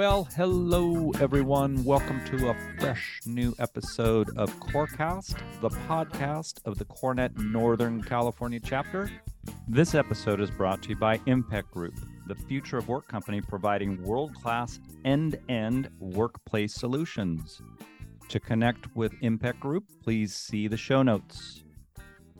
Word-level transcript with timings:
Well, 0.00 0.26
hello 0.34 1.12
everyone. 1.20 1.84
Welcome 1.84 2.24
to 2.28 2.48
a 2.48 2.56
fresh 2.78 3.20
new 3.26 3.54
episode 3.58 4.30
of 4.38 4.48
Corecast, 4.58 5.36
the 5.60 5.68
podcast 5.68 6.62
of 6.64 6.78
the 6.78 6.86
CoreNet 6.86 7.36
Northern 7.36 8.02
California 8.02 8.60
chapter. 8.64 9.10
This 9.68 9.94
episode 9.94 10.40
is 10.40 10.50
brought 10.50 10.82
to 10.84 10.88
you 10.88 10.96
by 10.96 11.20
Impact 11.26 11.70
Group, 11.70 11.92
the 12.28 12.34
future 12.34 12.78
of 12.78 12.88
work 12.88 13.08
company 13.08 13.42
providing 13.42 14.02
world-class 14.02 14.80
end-to-end 15.04 15.90
workplace 15.98 16.74
solutions. 16.74 17.60
To 18.30 18.40
connect 18.40 18.96
with 18.96 19.12
Impact 19.20 19.60
Group, 19.60 19.84
please 20.02 20.34
see 20.34 20.66
the 20.66 20.78
show 20.78 21.02
notes. 21.02 21.64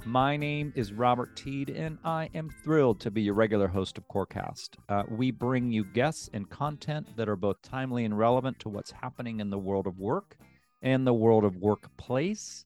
My 0.07 0.37
name 0.37 0.73
is 0.75 0.95
Robert 0.95 1.37
Teed, 1.37 1.69
and 1.69 1.99
I 2.05 2.31
am 2.35 2.49
thrilled 2.65 3.01
to 3.01 3.11
be 3.11 3.23
your 3.23 3.35
regular 3.35 3.69
host 3.69 3.99
of 3.99 4.09
Corecast. 4.09 4.71
Uh, 4.89 5.03
we 5.11 5.31
bring 5.31 5.71
you 5.71 5.85
guests 5.85 6.31
and 6.33 6.49
content 6.49 7.17
that 7.17 7.29
are 7.29 7.37
both 7.37 7.61
timely 7.61 8.07
and 8.07 8.17
relevant 8.17 8.59
to 8.61 8.71
what's 8.71 8.91
happening 8.91 9.41
in 9.41 9.51
the 9.51 9.59
world 9.59 9.87
of 9.87 9.99
work 9.99 10.39
and 10.81 11.07
the 11.07 11.13
world 11.13 11.45
of 11.45 11.57
workplace. 11.57 12.65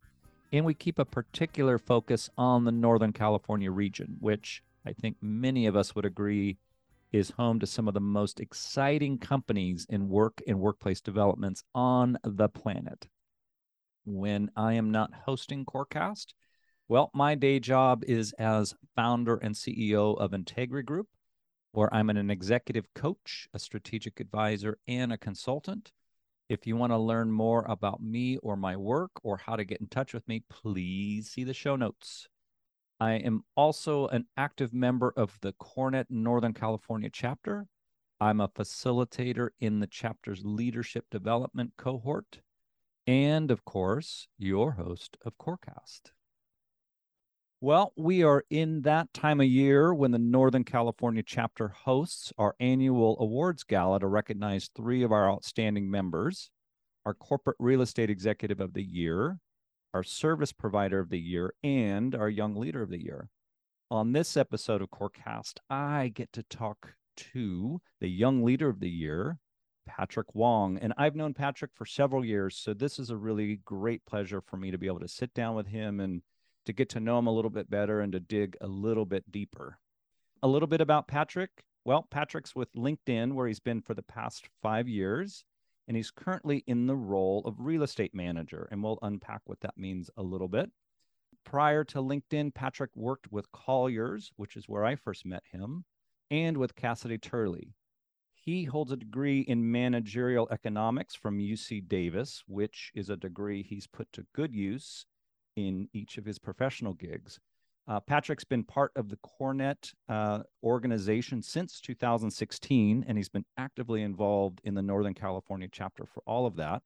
And 0.53 0.65
we 0.65 0.75
keep 0.75 1.01
a 1.01 1.05
particular 1.05 1.77
focus 1.77 2.31
on 2.39 2.65
the 2.65 2.73
Northern 2.73 3.13
California 3.13 3.71
region, 3.71 4.17
which 4.21 4.63
I 4.87 4.93
think 4.93 5.17
many 5.21 5.67
of 5.67 5.75
us 5.75 5.95
would 5.95 6.05
agree 6.05 6.59
is 7.13 7.31
home 7.31 7.59
to 7.61 7.67
some 7.67 7.89
of 7.89 7.95
the 7.95 8.01
most 8.01 8.39
exciting 8.39 9.19
companies 9.19 9.87
in 9.91 10.09
work 10.09 10.41
and 10.47 10.61
workplace 10.61 11.01
developments 11.01 11.65
on 11.75 12.17
the 12.23 12.49
planet. 12.49 13.09
When 14.05 14.51
I 14.57 14.75
am 14.75 14.91
not 14.91 15.11
hosting 15.27 15.65
Corecast, 15.65 16.35
well, 16.89 17.11
my 17.15 17.35
day 17.35 17.61
job 17.61 18.05
is 18.05 18.33
as 18.39 18.75
founder 18.95 19.37
and 19.37 19.55
CEO 19.55 20.19
of 20.19 20.33
Integri 20.33 20.85
Group, 20.85 21.09
where 21.73 21.93
I'm 21.93 22.11
an 22.11 22.31
executive 22.31 22.93
coach, 22.95 23.49
a 23.55 23.59
strategic 23.59 24.21
advisor, 24.21 24.79
and 24.87 25.13
a 25.13 25.19
consultant. 25.19 25.93
If 26.51 26.67
you 26.67 26.77
want 26.77 26.93
to 26.93 26.99
learn 26.99 27.31
more 27.31 27.65
about 27.67 28.03
me 28.03 28.37
or 28.39 28.55
my 28.55 28.77
work 28.77 29.13
or 29.23 29.39
how 29.39 29.57
to 29.57 29.65
get 29.65 29.81
in 29.81 29.89
touch 29.89 30.13
with 30.13 30.29
me, 30.29 30.45
please 30.51 31.31
see 31.31 31.43
the 31.43 31.55
show 31.55 31.75
notes. 31.75 32.29
I 33.01 33.15
am 33.15 33.45
also 33.57 34.07
an 34.09 34.27
active 34.37 34.75
member 34.75 35.13
of 35.17 35.39
the 35.41 35.55
CoreNet 35.55 36.07
Northern 36.11 36.53
California 36.53 37.09
chapter. 37.11 37.67
I'm 38.21 38.41
a 38.41 38.49
facilitator 38.49 39.49
in 39.59 39.81
the 39.81 39.87
chapter's 39.87 40.45
leadership 40.45 41.07
development 41.11 41.73
cohort. 41.79 42.41
And 43.07 43.51
of 43.51 43.65
course, 43.65 44.29
your 44.39 44.73
host 44.73 45.17
of 45.25 45.37
Corecast. 45.39 46.13
Well, 47.61 47.93
we 47.97 48.23
are 48.23 48.45
in 48.51 48.83
that 48.83 49.13
time 49.15 49.41
of 49.41 49.47
year 49.47 49.95
when 49.95 50.11
the 50.11 50.19
Northern 50.19 50.65
California 50.65 51.23
chapter 51.25 51.69
hosts 51.69 52.33
our 52.37 52.55
annual 52.61 53.17
awards 53.19 53.65
gala 53.65 54.01
to 54.01 54.07
recognize 54.07 54.69
three 54.77 55.03
of 55.03 55.13
our 55.13 55.31
outstanding 55.31 55.91
members 55.91 56.51
our 57.05 57.15
corporate 57.15 57.57
real 57.59 57.83
estate 57.83 58.11
executive 58.11 58.61
of 58.61 58.73
the 58.73 58.83
year, 58.83 59.39
our 59.93 60.03
service 60.03 60.53
provider 60.53 60.99
of 60.99 61.11
the 61.11 61.19
year, 61.19 61.55
and 61.63 62.15
our 62.15 62.29
young 62.29 62.57
leader 62.57 62.83
of 62.83 62.91
the 62.91 63.03
year. 63.03 63.29
On 63.91 64.13
this 64.13 64.37
episode 64.37 64.81
of 64.81 64.91
Corecast, 64.91 65.59
I 65.69 66.11
get 66.15 66.33
to 66.33 66.43
talk 66.45 66.95
to 67.17 67.81
the 68.01 68.09
young 68.09 68.43
leader 68.43 68.69
of 68.69 68.81
the 68.81 68.91
year, 68.91 69.39
Patrick 69.87 70.35
Wong. 70.35 70.79
And 70.79 70.95
I've 70.97 71.15
known 71.15 71.35
Patrick 71.35 71.73
for 71.75 71.85
several 71.85 72.25
years. 72.25 72.57
So 72.57 72.73
this 72.73 72.99
is 72.99 73.11
a 73.11 73.17
really 73.17 73.61
great 73.65 74.05
pleasure 74.07 74.41
for 74.41 74.57
me 74.57 74.71
to 74.71 74.79
be 74.79 74.87
able 74.87 75.01
to 75.01 75.09
sit 75.09 75.35
down 75.35 75.55
with 75.55 75.67
him 75.67 76.01
and 76.01 76.23
to 76.67 76.73
get 76.73 76.89
to 76.91 77.01
know 77.01 77.19
him 77.19 77.27
a 77.27 77.33
little 77.33 77.51
bit 77.51 77.71
better 77.71 78.01
and 78.01 78.13
to 78.13 78.21
dig 78.21 78.57
a 78.61 78.67
little 78.67 79.05
bit 79.05 79.31
deeper. 79.31 79.79
A 80.43 80.49
little 80.49 80.67
bit 80.67 80.81
about 80.81 81.09
Patrick. 81.09 81.51
Well, 81.85 82.07
Patrick's 82.11 82.55
with 82.55 82.73
LinkedIn, 82.75 83.35
where 83.35 83.47
he's 83.47 83.61
been 83.61 83.83
for 83.83 83.95
the 83.95 84.03
past 84.03 84.49
five 84.63 84.89
years, 84.89 85.45
and 85.87 85.97
he's 85.97 86.11
currently 86.11 86.65
in 86.67 86.87
the 86.87 86.97
role 86.97 87.43
of 87.45 87.61
real 87.61 87.83
estate 87.83 88.15
manager. 88.15 88.69
And 88.71 88.83
we'll 88.83 88.99
unpack 89.03 89.43
what 89.45 89.61
that 89.61 89.77
means 89.77 90.11
a 90.17 90.23
little 90.23 90.49
bit. 90.49 90.71
Prior 91.45 91.85
to 91.85 91.99
LinkedIn, 91.99 92.55
Patrick 92.55 92.91
worked 92.97 93.31
with 93.31 93.53
Colliers, 93.53 94.33
which 94.37 94.57
is 94.57 94.69
where 94.69 94.85
I 94.85 94.97
first 94.97 95.27
met 95.27 95.43
him, 95.51 95.85
and 96.31 96.57
with 96.57 96.75
Cassidy 96.75 97.19
Turley. 97.19 97.75
He 98.33 98.65
holds 98.65 98.93
a 98.93 98.97
degree 98.97 99.41
in 99.41 99.71
managerial 99.71 100.49
economics 100.51 101.15
from 101.15 101.39
UC 101.39 101.89
Davis, 101.89 102.43
which 102.47 102.91
is 102.95 103.11
a 103.11 103.17
degree 103.17 103.63
he's 103.63 103.87
put 103.87 104.11
to 104.13 104.27
good 104.35 104.55
use 104.55 105.07
in 105.57 105.89
each 105.93 106.19
of 106.19 106.25
his 106.25 106.39
professional 106.39 106.95
gigs. 106.95 107.39
Uh, 107.87 108.01
Patrick's 108.01 108.45
been 108.45 108.65
part 108.65 108.93
of 108.97 109.11
the 109.11 109.19
CoreNet 109.19 109.93
uh, 110.09 110.43
organization 110.63 111.43
since 111.43 111.81
2016, 111.81 113.05
and 113.07 113.19
he's 113.19 113.29
been 113.29 113.45
actively 113.59 114.03
involved 114.03 114.61
in 114.65 114.75
the 114.75 114.83
Northern 114.83 115.13
California 115.13 115.69
chapter 115.71 116.07
for 116.07 116.23
all 116.27 116.47
of 116.47 116.57
that, 116.57 116.83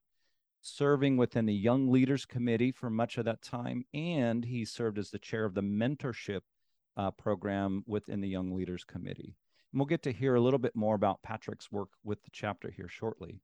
serving 0.60 1.16
within 1.16 1.46
the 1.46 1.54
Young 1.54 1.88
Leaders 1.88 2.26
Committee 2.26 2.72
for 2.72 2.90
much 2.90 3.16
of 3.16 3.24
that 3.26 3.42
time. 3.42 3.84
And 3.94 4.44
he 4.44 4.64
served 4.64 4.98
as 4.98 5.10
the 5.10 5.20
chair 5.20 5.44
of 5.44 5.54
the 5.54 5.62
mentorship 5.62 6.40
uh, 6.96 7.12
program 7.12 7.84
within 7.86 8.20
the 8.20 8.28
Young 8.28 8.52
Leaders 8.54 8.82
Committee. 8.82 9.36
And 9.72 9.78
we'll 9.78 9.86
get 9.86 10.02
to 10.02 10.12
hear 10.12 10.34
a 10.34 10.40
little 10.40 10.58
bit 10.58 10.74
more 10.74 10.96
about 10.96 11.22
Patrick's 11.22 11.70
work 11.70 11.90
with 12.02 12.24
the 12.24 12.30
chapter 12.32 12.70
here 12.70 12.88
shortly. 12.88 13.40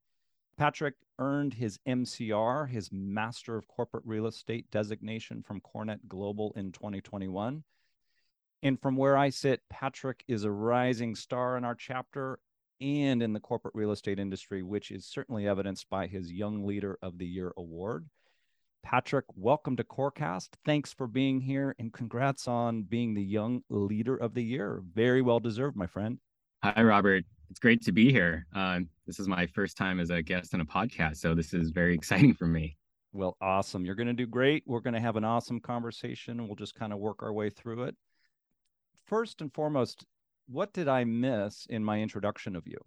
Patrick 0.57 0.95
earned 1.19 1.55
his 1.55 1.79
MCR, 1.87 2.69
his 2.69 2.91
Master 2.93 3.57
of 3.57 3.67
Corporate 3.67 4.05
Real 4.07 4.27
Estate 4.27 4.71
designation 4.71 5.43
from 5.43 5.61
CoreNet 5.61 6.07
Global 6.07 6.53
in 6.57 6.71
2021. 6.71 7.65
And 8.63 8.81
from 8.81 8.97
where 8.97 9.17
I 9.17 9.31
sit, 9.31 9.61
Patrick 9.69 10.25
is 10.29 10.45
a 10.45 10.51
rising 10.51 11.15
star 11.17 11.57
in 11.57 11.65
our 11.65 11.75
chapter 11.75 12.39
and 12.81 13.23
in 13.23 13.33
the 13.33 13.41
corporate 13.41 13.75
real 13.75 13.91
estate 13.91 14.19
industry, 14.19 14.63
which 14.63 14.91
is 14.91 15.07
certainly 15.07 15.47
evidenced 15.47 15.89
by 15.91 16.07
his 16.07 16.33
Young 16.33 16.65
Leader 16.65 16.99
of 17.03 17.19
the 17.19 17.27
Year 17.27 17.53
award. 17.57 18.07
Patrick, 18.83 19.25
welcome 19.35 19.77
to 19.77 19.85
Corecast. 19.85 20.51
Thanks 20.65 20.93
for 20.93 21.07
being 21.07 21.41
here 21.41 21.75
and 21.79 21.93
congrats 21.93 22.47
on 22.47 22.83
being 22.83 23.15
the 23.15 23.23
Young 23.23 23.63
Leader 23.71 24.17
of 24.17 24.35
the 24.35 24.45
Year. 24.45 24.83
Very 24.95 25.23
well 25.23 25.41
deserved, 25.41 25.77
my 25.77 25.87
friend. 25.87 26.19
Hi, 26.63 26.83
Robert. 26.83 27.25
It's 27.55 27.61
great 27.61 27.85
to 27.85 27.93
be 27.93 28.11
here. 28.11 28.47
Uh, 28.53 28.81
this 29.07 29.21
is 29.21 29.29
my 29.29 29.47
first 29.47 29.77
time 29.77 30.01
as 30.01 30.11
a 30.11 30.21
guest 30.21 30.55
on 30.55 30.61
a 30.61 30.65
podcast, 30.65 31.19
so 31.19 31.37
this 31.37 31.55
is 31.55 31.71
very 31.71 31.95
exciting 32.01 32.35
for 32.35 32.49
me. 32.49 32.77
Well, 33.13 33.37
awesome. 33.41 33.85
You're 33.85 33.95
going 33.95 34.09
to 34.09 34.13
do 34.13 34.27
great. 34.27 34.65
We're 34.67 34.81
going 34.81 34.95
to 34.95 35.01
have 35.01 35.15
an 35.15 35.23
awesome 35.23 35.61
conversation 35.61 36.41
and 36.41 36.49
we'll 36.49 36.57
just 36.57 36.75
kind 36.75 36.93
of 36.93 36.99
work 36.99 37.23
our 37.23 37.33
way 37.33 37.51
through 37.51 37.85
it. 37.85 37.95
First 39.07 39.41
and 39.41 39.55
foremost, 39.55 40.05
what 40.49 40.73
did 40.73 40.89
I 40.89 41.05
miss 41.05 41.65
in 41.71 41.85
my 41.85 42.01
introduction 42.01 42.57
of 42.57 42.67
you? 42.67 42.79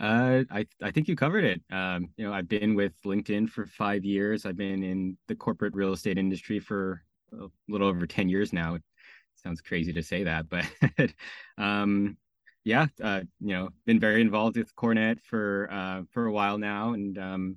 Uh, 0.00 0.42
I 0.50 0.66
I 0.82 0.90
think 0.90 1.06
you 1.06 1.14
covered 1.14 1.44
it. 1.44 1.62
Um, 1.70 2.08
you 2.16 2.26
know, 2.26 2.32
I've 2.32 2.48
been 2.48 2.74
with 2.74 3.00
LinkedIn 3.04 3.48
for 3.48 3.64
five 3.64 4.04
years. 4.04 4.44
I've 4.44 4.56
been 4.56 4.82
in 4.82 5.16
the 5.28 5.36
corporate 5.36 5.74
real 5.76 5.92
estate 5.92 6.18
industry 6.18 6.58
for 6.58 7.04
a 7.32 7.46
little 7.68 7.86
over 7.86 8.08
ten 8.08 8.28
years 8.28 8.52
now. 8.52 8.74
It 8.74 8.82
sounds 9.36 9.60
crazy 9.60 9.92
to 9.92 10.02
say 10.02 10.24
that, 10.24 10.48
but 10.48 10.66
um, 11.58 12.16
yeah, 12.64 12.86
uh, 13.02 13.22
you 13.40 13.54
know, 13.54 13.70
been 13.86 14.00
very 14.00 14.20
involved 14.20 14.56
with 14.56 14.74
CoreNet 14.76 15.20
for 15.22 15.68
uh, 15.70 16.02
for 16.10 16.26
a 16.26 16.32
while 16.32 16.58
now, 16.58 16.92
and 16.92 17.18
um, 17.18 17.56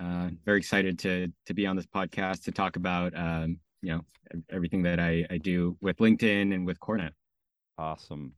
uh, 0.00 0.30
very 0.44 0.58
excited 0.58 0.98
to 1.00 1.32
to 1.46 1.54
be 1.54 1.66
on 1.66 1.76
this 1.76 1.86
podcast 1.86 2.44
to 2.44 2.52
talk 2.52 2.76
about 2.76 3.16
um, 3.16 3.58
you 3.82 3.92
know 3.92 4.00
everything 4.50 4.82
that 4.82 5.00
I, 5.00 5.24
I 5.30 5.38
do 5.38 5.76
with 5.80 5.98
LinkedIn 5.98 6.54
and 6.54 6.66
with 6.66 6.78
CoreNet. 6.80 7.12
Awesome. 7.78 8.34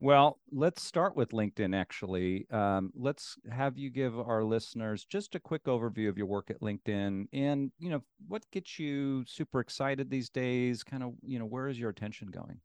Well, 0.00 0.40
let's 0.50 0.82
start 0.82 1.14
with 1.14 1.30
LinkedIn. 1.30 1.76
Actually, 1.76 2.48
um, 2.50 2.90
let's 2.96 3.36
have 3.48 3.78
you 3.78 3.88
give 3.88 4.18
our 4.18 4.42
listeners 4.42 5.04
just 5.04 5.36
a 5.36 5.40
quick 5.40 5.64
overview 5.66 6.08
of 6.08 6.18
your 6.18 6.26
work 6.26 6.50
at 6.50 6.60
LinkedIn, 6.60 7.26
and 7.32 7.70
you 7.78 7.90
know 7.90 8.02
what 8.26 8.42
gets 8.50 8.80
you 8.80 9.24
super 9.26 9.60
excited 9.60 10.10
these 10.10 10.28
days. 10.28 10.82
Kind 10.82 11.04
of, 11.04 11.12
you 11.24 11.38
know, 11.38 11.44
where 11.44 11.68
is 11.68 11.78
your 11.78 11.90
attention 11.90 12.28
going? 12.32 12.58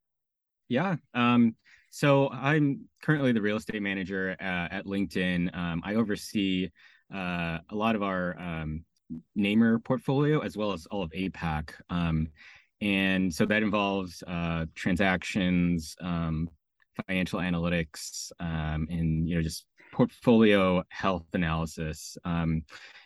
Yeah. 0.69 0.95
Um, 1.13 1.55
so 1.91 2.29
I'm 2.29 2.87
currently 3.01 3.31
the 3.31 3.41
real 3.41 3.57
estate 3.57 3.81
manager 3.81 4.35
uh, 4.39 4.67
at 4.71 4.85
LinkedIn. 4.85 5.55
Um, 5.55 5.81
I 5.83 5.95
oversee 5.95 6.69
uh, 7.13 7.59
a 7.69 7.75
lot 7.75 7.95
of 7.95 8.03
our 8.03 8.37
um, 8.39 8.83
Namer 9.35 9.79
portfolio 9.79 10.39
as 10.39 10.57
well 10.57 10.73
as 10.73 10.85
all 10.87 11.03
of 11.03 11.11
APAC. 11.11 11.71
Um, 11.89 12.27
and 12.81 13.33
so 13.33 13.45
that 13.45 13.63
involves 13.63 14.21
uh, 14.27 14.65
transactions, 14.75 15.95
um, 16.01 16.49
financial 17.07 17.39
analytics, 17.39 18.31
um, 18.39 18.87
and 18.89 19.27
you 19.27 19.35
know 19.35 19.41
just 19.41 19.65
portfolio 19.91 20.83
health 20.89 21.25
analysis. 21.33 22.17
Um, 22.23 22.63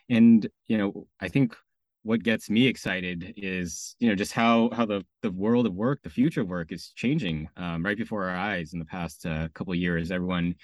and 0.10 0.48
you 0.68 0.78
know, 0.78 1.08
I 1.22 1.30
think 1.30 1.56
what 2.04 2.24
gets 2.24 2.50
me 2.50 2.66
excited 2.66 3.34
is 3.38 3.96
you 4.00 4.10
know 4.10 4.16
just 4.16 4.32
how 4.32 4.70
how 4.74 4.86
the 4.86 5.06
the 5.22 5.32
world 5.32 5.68
of 5.68 5.74
work 5.74 6.02
the 6.02 6.10
future 6.10 6.42
of 6.42 6.48
work 6.48 6.72
is 6.72 6.92
changing 6.96 7.48
um, 7.58 7.86
right 7.86 7.98
before 7.98 8.28
our 8.28 8.36
eyes 8.36 8.74
in 8.74 8.80
the 8.80 8.86
past 8.86 9.26
uh, 9.26 9.48
couple 9.54 9.74
years 9.76 10.12
everyone 10.12 10.56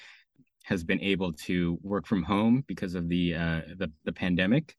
has 0.68 0.84
been 0.84 1.00
able 1.00 1.32
to 1.32 1.80
work 1.82 2.06
from 2.06 2.22
home 2.22 2.62
because 2.68 2.94
of 2.94 3.08
the 3.08 3.34
uh, 3.34 3.62
the, 3.78 3.90
the 4.04 4.12
pandemic. 4.12 4.76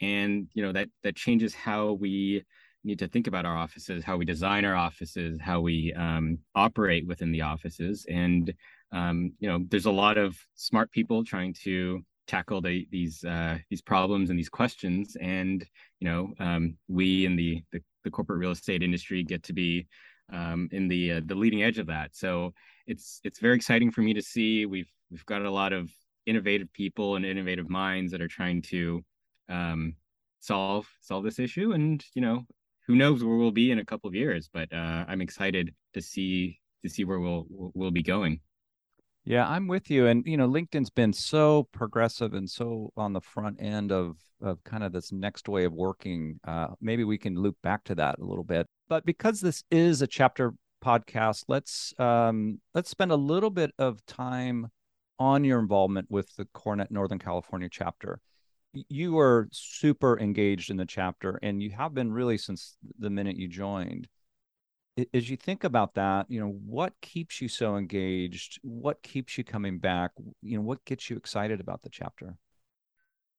And 0.00 0.46
you 0.54 0.62
know 0.62 0.72
that 0.72 0.88
that 1.02 1.16
changes 1.16 1.52
how 1.52 1.94
we 1.94 2.44
need 2.84 3.00
to 3.00 3.08
think 3.08 3.26
about 3.26 3.44
our 3.44 3.56
offices, 3.56 4.04
how 4.04 4.16
we 4.16 4.24
design 4.24 4.64
our 4.64 4.74
offices, 4.74 5.40
how 5.40 5.60
we 5.60 5.92
um, 5.94 6.38
operate 6.54 7.06
within 7.06 7.32
the 7.32 7.42
offices, 7.42 8.06
and 8.08 8.52
um, 8.92 9.32
you 9.40 9.48
know, 9.48 9.64
there's 9.68 9.86
a 9.86 9.90
lot 9.90 10.18
of 10.18 10.36
smart 10.54 10.92
people 10.92 11.24
trying 11.24 11.54
to 11.64 12.04
tackle 12.26 12.60
the, 12.60 12.86
these 12.90 13.24
uh, 13.24 13.58
these 13.70 13.82
problems 13.82 14.30
and 14.30 14.38
these 14.38 14.48
questions, 14.48 15.16
and 15.20 15.64
you 16.00 16.08
know, 16.08 16.32
um, 16.38 16.76
we 16.88 17.26
in 17.26 17.36
the, 17.36 17.62
the, 17.72 17.80
the 18.04 18.10
corporate 18.10 18.38
real 18.38 18.50
estate 18.50 18.82
industry 18.82 19.22
get 19.22 19.42
to 19.44 19.52
be 19.52 19.86
um, 20.32 20.68
in 20.72 20.88
the 20.88 21.12
uh, 21.12 21.20
the 21.24 21.34
leading 21.34 21.62
edge 21.62 21.78
of 21.78 21.86
that. 21.86 22.14
So 22.14 22.54
it's 22.86 23.20
it's 23.24 23.38
very 23.38 23.56
exciting 23.56 23.90
for 23.90 24.02
me 24.02 24.14
to 24.14 24.22
see. 24.22 24.66
We've 24.66 24.90
we've 25.10 25.26
got 25.26 25.42
a 25.42 25.50
lot 25.50 25.72
of 25.72 25.90
innovative 26.26 26.72
people 26.72 27.16
and 27.16 27.24
innovative 27.24 27.68
minds 27.68 28.12
that 28.12 28.22
are 28.22 28.28
trying 28.28 28.62
to 28.62 29.04
um, 29.48 29.94
solve 30.40 30.88
solve 31.00 31.24
this 31.24 31.38
issue. 31.38 31.72
And 31.72 32.04
you 32.14 32.22
know, 32.22 32.46
who 32.86 32.96
knows 32.96 33.22
where 33.22 33.36
we'll 33.36 33.50
be 33.50 33.70
in 33.70 33.78
a 33.78 33.84
couple 33.84 34.08
of 34.08 34.14
years? 34.14 34.48
But 34.52 34.72
uh, 34.72 35.04
I'm 35.08 35.20
excited 35.20 35.74
to 35.94 36.02
see 36.02 36.60
to 36.82 36.88
see 36.88 37.04
where 37.04 37.20
we'll 37.20 37.46
we'll 37.48 37.90
be 37.90 38.02
going. 38.02 38.40
Yeah, 39.24 39.48
I'm 39.48 39.68
with 39.68 39.88
you. 39.90 40.06
And 40.06 40.26
you 40.26 40.36
know, 40.36 40.48
LinkedIn's 40.48 40.90
been 40.90 41.12
so 41.12 41.68
progressive 41.72 42.34
and 42.34 42.50
so 42.50 42.92
on 42.96 43.12
the 43.12 43.20
front 43.20 43.62
end 43.62 43.92
of 43.92 44.16
of 44.40 44.62
kind 44.64 44.82
of 44.82 44.92
this 44.92 45.12
next 45.12 45.48
way 45.48 45.64
of 45.64 45.72
working. 45.72 46.40
Uh, 46.44 46.68
maybe 46.80 47.04
we 47.04 47.18
can 47.18 47.36
loop 47.36 47.56
back 47.62 47.84
to 47.84 47.94
that 47.94 48.18
a 48.18 48.24
little 48.24 48.44
bit. 48.44 48.66
But 48.88 49.06
because 49.06 49.40
this 49.40 49.62
is 49.70 50.02
a 50.02 50.06
chapter 50.06 50.54
podcast, 50.84 51.44
let's 51.46 51.94
um, 51.98 52.60
let's 52.74 52.90
spend 52.90 53.12
a 53.12 53.16
little 53.16 53.50
bit 53.50 53.70
of 53.78 54.04
time 54.06 54.68
on 55.18 55.44
your 55.44 55.60
involvement 55.60 56.10
with 56.10 56.34
the 56.36 56.46
CoreNet 56.46 56.90
Northern 56.90 57.20
California 57.20 57.68
chapter. 57.70 58.18
You 58.72 59.18
are 59.18 59.48
super 59.52 60.18
engaged 60.18 60.70
in 60.70 60.78
the 60.78 60.86
chapter, 60.86 61.38
and 61.42 61.62
you 61.62 61.70
have 61.70 61.94
been 61.94 62.10
really 62.10 62.38
since 62.38 62.76
the 62.98 63.10
minute 63.10 63.36
you 63.36 63.46
joined 63.46 64.08
as 65.14 65.30
you 65.30 65.36
think 65.36 65.64
about 65.64 65.94
that, 65.94 66.26
you 66.28 66.40
know, 66.40 66.58
what 66.66 66.92
keeps 67.00 67.40
you 67.40 67.48
so 67.48 67.76
engaged? 67.76 68.58
What 68.62 69.02
keeps 69.02 69.38
you 69.38 69.44
coming 69.44 69.78
back? 69.78 70.10
You 70.42 70.58
know, 70.58 70.62
what 70.62 70.84
gets 70.84 71.08
you 71.08 71.16
excited 71.16 71.60
about 71.60 71.82
the 71.82 71.88
chapter? 71.88 72.36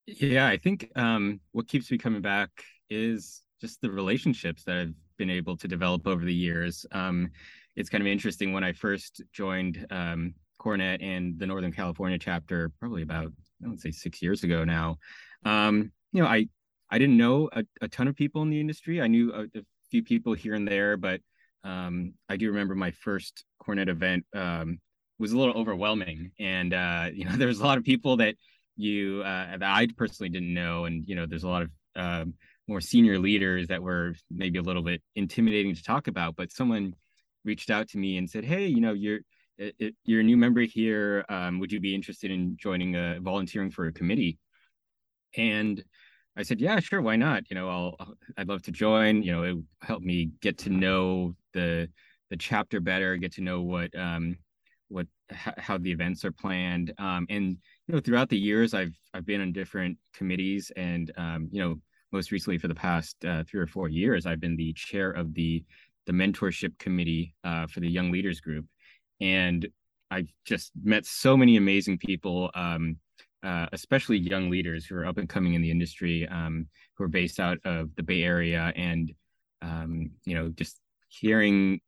Yeah, 0.05 0.47
I 0.47 0.57
think 0.57 0.91
um, 0.95 1.39
what 1.51 1.67
keeps 1.67 1.89
me 1.91 1.97
coming 1.97 2.21
back 2.21 2.49
is 2.89 3.43
just 3.61 3.81
the 3.81 3.91
relationships 3.91 4.63
that 4.65 4.77
I've 4.77 4.93
been 5.17 5.29
able 5.29 5.55
to 5.57 5.67
develop 5.67 6.07
over 6.07 6.25
the 6.25 6.33
years. 6.33 6.85
Um, 6.91 7.29
it's 7.75 7.89
kind 7.89 8.01
of 8.01 8.07
interesting 8.07 8.51
when 8.51 8.63
I 8.63 8.73
first 8.73 9.21
joined 9.31 9.85
um, 9.89 10.33
CoreNet 10.59 11.01
and 11.01 11.39
the 11.39 11.47
Northern 11.47 11.71
California 11.71 12.17
chapter, 12.17 12.71
probably 12.79 13.03
about 13.03 13.31
I 13.63 13.69
would 13.69 13.79
say 13.79 13.91
six 13.91 14.21
years 14.21 14.43
ago 14.43 14.63
now. 14.63 14.97
Um, 15.45 15.91
you 16.11 16.21
know, 16.21 16.27
I 16.27 16.47
I 16.89 16.97
didn't 16.97 17.17
know 17.17 17.49
a, 17.53 17.63
a, 17.81 17.87
ton 17.87 18.07
of 18.07 18.15
people 18.15 18.41
in 18.43 18.49
the 18.49 18.59
industry. 18.59 19.01
I 19.01 19.07
knew 19.07 19.33
a, 19.33 19.43
a 19.57 19.63
few 19.89 20.03
people 20.03 20.33
here 20.33 20.53
and 20.53 20.67
there, 20.67 20.95
but 20.97 21.21
um, 21.63 22.13
I 22.29 22.37
do 22.37 22.47
remember 22.47 22.75
my 22.75 22.91
first 22.91 23.45
CoreNet 23.61 23.89
event 23.89 24.25
um, 24.35 24.79
was 25.19 25.31
a 25.31 25.37
little 25.37 25.55
overwhelming, 25.55 26.31
and 26.39 26.73
uh, 26.73 27.09
you 27.13 27.25
know, 27.25 27.31
there's 27.37 27.59
a 27.59 27.63
lot 27.63 27.77
of 27.77 27.83
people 27.83 28.17
that 28.17 28.35
you 28.75 29.21
uh, 29.21 29.57
that 29.57 29.63
I 29.63 29.87
personally 29.97 30.29
didn't 30.29 30.53
know, 30.53 30.85
and 30.85 31.07
you 31.07 31.15
know, 31.15 31.25
there's 31.25 31.43
a 31.43 31.49
lot 31.49 31.63
of 31.63 31.69
um, 31.95 32.33
more 32.67 32.81
senior 32.81 33.19
leaders 33.19 33.67
that 33.67 33.81
were 33.81 34.15
maybe 34.31 34.59
a 34.59 34.63
little 34.63 34.83
bit 34.83 35.01
intimidating 35.15 35.75
to 35.75 35.83
talk 35.83 36.07
about. 36.07 36.35
But 36.35 36.51
someone 36.51 36.93
reached 37.45 37.69
out 37.69 37.89
to 37.89 37.97
me 37.97 38.17
and 38.17 38.29
said, 38.29 38.43
"Hey, 38.43 38.67
you 38.67 38.81
know, 38.81 38.93
you're 38.93 39.19
it, 39.57 39.95
you're 40.03 40.21
a 40.21 40.23
new 40.23 40.37
member 40.37 40.61
here. 40.61 41.23
Um, 41.29 41.59
would 41.59 41.71
you 41.71 41.79
be 41.79 41.95
interested 41.95 42.31
in 42.31 42.57
joining 42.57 42.95
a 42.95 43.19
volunteering 43.21 43.71
for 43.71 43.87
a 43.87 43.93
committee?" 43.93 44.37
And 45.37 45.83
I 46.35 46.43
said, 46.43 46.59
"Yeah, 46.59 46.79
sure. 46.79 47.01
Why 47.01 47.15
not? 47.15 47.49
You 47.49 47.55
know, 47.55 47.69
I'll 47.69 48.15
I'd 48.37 48.49
love 48.49 48.63
to 48.63 48.71
join. 48.71 49.23
You 49.23 49.31
know, 49.31 49.43
it 49.43 49.57
helped 49.81 50.05
me 50.05 50.31
get 50.41 50.57
to 50.59 50.69
know 50.69 51.35
the 51.53 51.89
the 52.29 52.37
chapter 52.37 52.79
better, 52.79 53.17
get 53.17 53.33
to 53.33 53.41
know 53.41 53.61
what 53.61 53.95
um 53.97 54.37
what 54.89 55.07
how 55.29 55.77
the 55.77 55.91
events 55.91 56.23
are 56.23 56.31
planned. 56.31 56.93
Um, 56.97 57.25
and 57.29 57.57
you 57.87 57.95
know, 57.95 57.99
throughout 57.99 58.29
the 58.29 58.37
years, 58.37 58.73
I've 58.73 58.95
I've 59.13 59.25
been 59.25 59.41
on 59.41 59.51
different 59.51 59.97
committees, 60.13 60.71
and 60.75 61.11
um, 61.17 61.49
you 61.51 61.61
know, 61.61 61.75
most 62.11 62.31
recently 62.31 62.57
for 62.57 62.67
the 62.67 62.75
past 62.75 63.23
uh, 63.25 63.43
three 63.49 63.59
or 63.59 63.67
four 63.67 63.89
years, 63.89 64.25
I've 64.25 64.39
been 64.39 64.55
the 64.55 64.73
chair 64.73 65.11
of 65.11 65.33
the 65.33 65.63
the 66.05 66.13
mentorship 66.13 66.77
committee 66.77 67.35
uh, 67.43 67.67
for 67.67 67.79
the 67.79 67.89
Young 67.89 68.11
Leaders 68.11 68.39
Group, 68.39 68.65
and 69.19 69.67
I've 70.11 70.29
just 70.45 70.71
met 70.81 71.05
so 71.05 71.35
many 71.35 71.57
amazing 71.57 71.97
people. 71.97 72.51
Um, 72.53 72.97
uh, 73.43 73.67
especially 73.73 74.17
young 74.17 74.49
leaders 74.49 74.85
who 74.85 74.95
are 74.95 75.05
up 75.05 75.17
and 75.17 75.27
coming 75.27 75.53
in 75.53 75.61
the 75.61 75.69
industry, 75.69 76.25
um, 76.29 76.65
who 76.95 77.03
are 77.03 77.09
based 77.09 77.41
out 77.41 77.57
of 77.65 77.93
the 77.95 78.03
Bay 78.03 78.23
Area, 78.23 78.71
and 78.77 79.11
um, 79.61 80.11
you 80.23 80.33
know, 80.33 80.47
just 80.49 80.79
hearing 81.13 81.79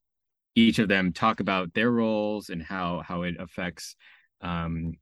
each 0.55 0.79
of 0.79 0.87
them 0.87 1.11
talk 1.11 1.39
about 1.39 1.73
their 1.73 1.91
roles 1.91 2.49
and 2.49 2.61
how 2.61 3.01
how 3.05 3.23
it 3.23 3.35
affects 3.39 3.95
um, 4.41 4.93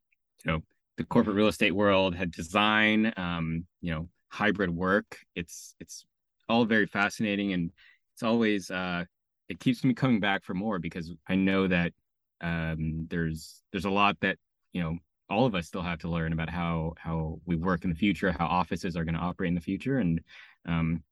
you 0.44 0.52
know 0.52 0.62
the 0.98 1.04
corporate 1.04 1.36
real 1.36 1.48
estate 1.48 1.75
world 1.75 2.16
had 2.16 2.31
design 2.31 3.14
um, 3.18 3.66
you 3.81 3.94
know 3.94 4.08
hybrid 4.30 4.70
work 4.70 5.20
it's 5.36 5.75
it's 5.80 6.06
all 6.50 6.66
very 6.66 6.88
fascinating 6.88 7.54
and 7.54 7.72
it's 8.14 8.24
always 8.24 8.70
uh, 8.72 9.04
it 9.50 9.60
keeps 9.60 9.84
me 9.84 9.94
coming 9.94 10.20
back 10.20 10.44
for 10.44 10.54
more 10.54 10.80
because 10.80 11.12
I 11.28 11.36
know 11.36 11.68
that 11.68 11.94
um, 12.42 13.08
there's 13.10 13.62
there's 13.72 13.86
a 13.86 13.90
lot 13.90 14.18
that 14.22 14.38
you 14.72 14.81
know 14.81 14.98
all 15.30 15.46
of 15.46 15.56
us 15.56 15.68
still 15.68 15.81
have 15.81 16.00
to 16.00 16.10
learn 16.10 16.34
about 16.34 16.50
how 16.50 16.94
how 16.98 17.40
we 17.46 17.56
work 17.56 17.84
in 17.84 17.90
the 17.90 17.96
future 17.96 18.31
how 18.31 18.46
offices 18.46 18.96
are 18.96 19.04
going 19.04 19.16
to 19.16 19.22
operate 19.22 19.50
in 19.50 19.56
the 19.56 19.62
future. 19.62 19.98
And 19.98 20.22
um, 20.68 21.04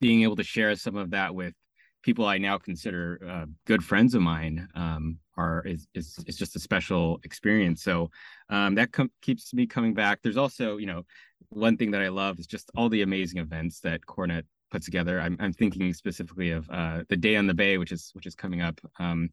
being 0.00 0.22
able 0.22 0.36
to 0.36 0.44
share 0.44 0.74
some 0.76 0.96
of 0.96 1.10
that 1.10 1.34
with 1.34 1.54
people 2.02 2.26
I 2.26 2.38
now 2.38 2.58
consider 2.58 3.20
uh, 3.28 3.46
good 3.66 3.84
friends 3.84 4.14
of 4.14 4.22
mine 4.22 4.68
um, 4.74 5.18
are 5.36 5.62
is, 5.64 5.86
is 5.94 6.18
is 6.26 6.36
just 6.36 6.56
a 6.56 6.60
special 6.60 7.20
experience. 7.24 7.82
So 7.82 8.10
um, 8.50 8.74
that 8.74 8.92
com- 8.92 9.10
keeps 9.22 9.54
me 9.54 9.66
coming 9.66 9.94
back. 9.94 10.20
There's 10.22 10.36
also, 10.36 10.76
you 10.76 10.86
know, 10.86 11.04
one 11.48 11.76
thing 11.76 11.90
that 11.92 12.02
I 12.02 12.08
love 12.08 12.38
is 12.38 12.46
just 12.46 12.70
all 12.76 12.88
the 12.88 13.02
amazing 13.02 13.40
events 13.40 13.80
that 13.80 14.02
CoreNet 14.06 14.44
puts 14.70 14.86
together. 14.86 15.20
I'm 15.20 15.36
I'm 15.40 15.52
thinking 15.52 15.92
specifically 15.94 16.50
of 16.50 16.68
uh, 16.70 17.02
the 17.08 17.16
Day 17.16 17.36
on 17.36 17.46
the 17.46 17.54
Bay, 17.54 17.78
which 17.78 17.92
is 17.92 18.10
which 18.14 18.26
is 18.26 18.34
coming 18.34 18.60
up 18.60 18.80
um, 18.98 19.30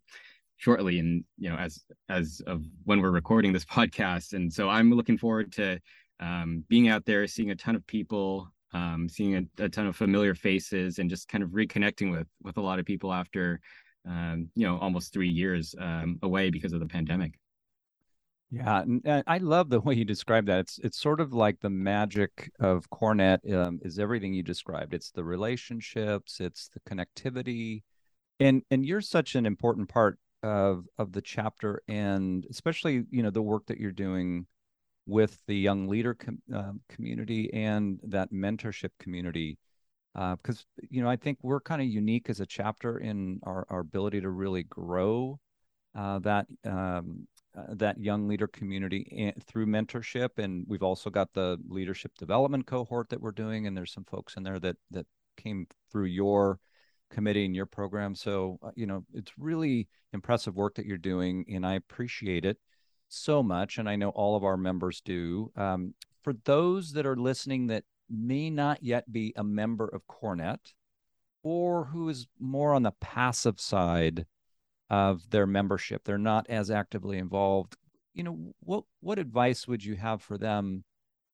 shortly, 0.57 0.99
and 0.99 1.23
you 1.37 1.49
know, 1.49 1.55
as 1.55 1.83
as 2.09 2.41
of 2.45 2.63
when 2.85 3.01
we're 3.01 3.11
recording 3.11 3.53
this 3.53 3.65
podcast. 3.77 4.33
And 4.33 4.51
so 4.51 4.69
I'm 4.69 4.93
looking 4.93 5.17
forward 5.17 5.51
to 5.53 5.79
um, 6.19 6.63
being 6.67 6.89
out 6.89 7.05
there, 7.05 7.25
seeing 7.27 7.51
a 7.51 7.55
ton 7.55 7.75
of 7.75 7.85
people, 7.87 8.51
um, 8.73 9.07
seeing 9.09 9.35
a, 9.35 9.63
a, 9.63 9.69
ton 9.69 9.87
of 9.87 9.95
familiar 9.95 10.35
faces 10.35 10.99
and 10.99 11.09
just 11.09 11.27
kind 11.27 11.43
of 11.43 11.51
reconnecting 11.51 12.11
with 12.11 12.27
with 12.43 12.57
a 12.57 12.61
lot 12.61 12.79
of 12.79 12.85
people 12.85 13.11
after 13.11 13.59
um, 14.07 14.49
you 14.55 14.65
know 14.65 14.77
almost 14.79 15.13
three 15.13 15.29
years 15.29 15.75
um, 15.79 16.19
away 16.21 16.49
because 16.49 16.73
of 16.73 16.79
the 16.79 16.85
pandemic. 16.85 17.33
Yeah 18.51 18.83
i 19.27 19.37
love 19.37 19.69
the 19.69 19.79
way 19.79 19.93
you 19.93 20.05
describe 20.05 20.47
that. 20.47 20.59
It's 20.59 20.79
it's 20.79 20.99
sort 20.99 21.21
of 21.21 21.33
like 21.33 21.59
the 21.59 21.69
magic 21.69 22.51
of 22.59 22.89
CoreNet 22.89 23.53
um, 23.53 23.79
is 23.83 23.99
everything 23.99 24.33
you 24.33 24.41
described. 24.41 24.93
It's 24.93 25.11
the 25.11 25.23
relationships 25.23 26.39
it's 26.39 26.69
the 26.69 26.79
connectivity 26.81 27.83
and 28.39 28.63
and 28.71 28.85
you're 28.85 29.01
such 29.01 29.35
an 29.35 29.45
important 29.45 29.89
part 29.89 30.17
of 30.41 30.85
of 30.97 31.11
the 31.11 31.21
chapter 31.21 31.81
and 31.87 32.45
especially 32.49 33.03
you 33.11 33.21
know 33.21 33.29
the 33.29 33.41
work 33.41 33.65
that 33.67 33.77
you're 33.77 33.91
doing 33.91 34.45
with 35.09 35.39
the 35.47 35.55
young 35.55 35.87
leader 35.87 36.13
com- 36.13 36.41
uh, 36.53 36.71
community 36.87 37.51
and 37.53 37.99
that 38.03 38.31
mentorship 38.31 38.91
community 38.99 39.57
because 40.13 40.65
uh, 40.81 40.87
you 40.89 41.01
know 41.01 41.09
i 41.09 41.15
think 41.15 41.37
we're 41.41 41.59
kind 41.59 41.81
of 41.81 41.87
unique 41.87 42.29
as 42.29 42.39
a 42.39 42.45
chapter 42.45 42.97
in 42.97 43.39
our, 43.43 43.65
our 43.69 43.79
ability 43.79 44.21
to 44.21 44.29
really 44.29 44.63
grow 44.63 45.39
uh, 45.95 46.19
that 46.19 46.47
um, 46.65 47.27
uh, 47.57 47.63
that 47.69 47.99
young 47.99 48.27
leader 48.27 48.47
community 48.47 49.33
through 49.47 49.65
mentorship. 49.65 50.37
And 50.37 50.65
we've 50.67 50.83
also 50.83 51.09
got 51.09 51.33
the 51.33 51.57
leadership 51.67 52.11
development 52.17 52.67
cohort 52.67 53.09
that 53.09 53.21
we're 53.21 53.31
doing 53.31 53.65
and 53.65 53.75
there's 53.75 53.91
some 53.91 54.05
folks 54.05 54.37
in 54.37 54.43
there 54.43 54.59
that 54.59 54.77
that 54.91 55.07
came 55.35 55.67
through 55.91 56.05
your 56.05 56.59
committee 57.09 57.45
and 57.45 57.55
your 57.55 57.65
program. 57.65 58.13
So 58.13 58.59
uh, 58.61 58.71
you 58.75 58.85
know 58.85 59.03
it's 59.13 59.31
really 59.37 59.87
impressive 60.13 60.55
work 60.55 60.75
that 60.75 60.85
you're 60.85 60.97
doing 60.97 61.45
and 61.49 61.65
i 61.65 61.75
appreciate 61.75 62.43
it 62.43 62.57
so 63.09 63.43
much, 63.43 63.77
and 63.77 63.89
I 63.89 63.95
know 63.95 64.09
all 64.09 64.35
of 64.35 64.43
our 64.43 64.57
members 64.57 65.01
do. 65.01 65.51
Um, 65.55 65.93
for 66.23 66.33
those 66.45 66.93
that 66.93 67.05
are 67.05 67.15
listening 67.15 67.67
that 67.67 67.83
may 68.09 68.49
not 68.49 68.81
yet 68.83 69.11
be 69.11 69.33
a 69.35 69.43
member 69.43 69.87
of 69.87 70.07
CoreNet, 70.07 70.73
or 71.43 71.85
who 71.85 72.09
is 72.09 72.27
more 72.39 72.73
on 72.73 72.83
the 72.83 72.93
passive 72.99 73.59
side 73.59 74.25
of 74.89 75.29
their 75.29 75.47
membership, 75.47 76.03
they're 76.03 76.17
not 76.17 76.45
as 76.49 76.71
actively 76.71 77.17
involved. 77.17 77.77
You 78.13 78.23
know, 78.23 78.53
what 78.59 78.83
what 78.99 79.19
advice 79.19 79.67
would 79.67 79.83
you 79.83 79.95
have 79.95 80.21
for 80.21 80.37
them 80.37 80.83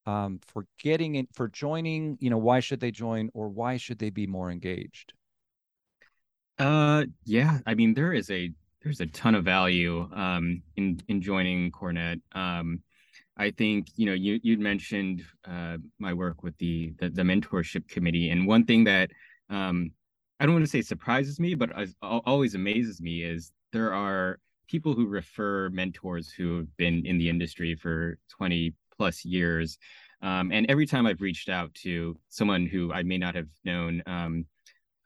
um, 0.05 0.39
for 0.45 0.67
getting 0.79 1.15
in, 1.15 1.27
for 1.33 1.47
joining? 1.47 2.17
You 2.19 2.29
know, 2.29 2.37
why 2.37 2.59
should 2.59 2.79
they 2.79 2.91
join, 2.91 3.29
or 3.33 3.49
why 3.49 3.77
should 3.77 3.99
they 3.99 4.09
be 4.09 4.27
more 4.27 4.51
engaged? 4.51 5.13
Uh, 6.57 7.05
yeah, 7.25 7.59
I 7.65 7.73
mean, 7.73 7.93
there 7.93 8.13
is 8.13 8.29
a 8.29 8.51
there's 8.85 9.01
a 9.01 9.07
ton 9.07 9.33
of 9.33 9.43
value 9.43 10.07
um, 10.13 10.61
in 10.77 11.01
in 11.07 11.19
joining 11.19 11.71
CoreNet. 11.71 12.21
Um, 12.33 12.81
I 13.35 13.49
think 13.49 13.87
you 13.95 14.05
know 14.05 14.13
you 14.13 14.39
you'd 14.43 14.59
mentioned 14.59 15.23
uh, 15.43 15.77
my 15.99 16.13
work 16.13 16.43
with 16.43 16.55
the, 16.59 16.93
the, 16.99 17.09
the 17.09 17.23
mentorship 17.23 17.87
committee, 17.89 18.29
and 18.29 18.47
one 18.47 18.63
thing 18.63 18.83
that 18.83 19.09
um, 19.49 19.91
I 20.39 20.45
don't 20.45 20.53
want 20.53 20.65
to 20.65 20.71
say 20.71 20.83
surprises 20.83 21.39
me, 21.39 21.55
but 21.55 21.71
always 22.01 22.53
amazes 22.53 23.01
me 23.01 23.23
is 23.23 23.51
there 23.73 23.91
are 23.91 24.39
people 24.67 24.93
who 24.93 25.07
refer 25.07 25.69
mentors 25.69 26.31
who 26.31 26.57
have 26.57 26.77
been 26.77 27.05
in 27.05 27.17
the 27.17 27.29
industry 27.29 27.75
for 27.75 28.17
20 28.29 28.73
plus 28.95 29.25
years. 29.25 29.77
Um, 30.21 30.51
and 30.51 30.65
every 30.69 30.85
time 30.85 31.05
I've 31.05 31.21
reached 31.21 31.49
out 31.49 31.73
to 31.83 32.17
someone 32.29 32.65
who 32.65 32.91
I 32.91 33.03
may 33.03 33.17
not 33.17 33.35
have 33.35 33.47
known, 33.63 34.01
um, 34.07 34.45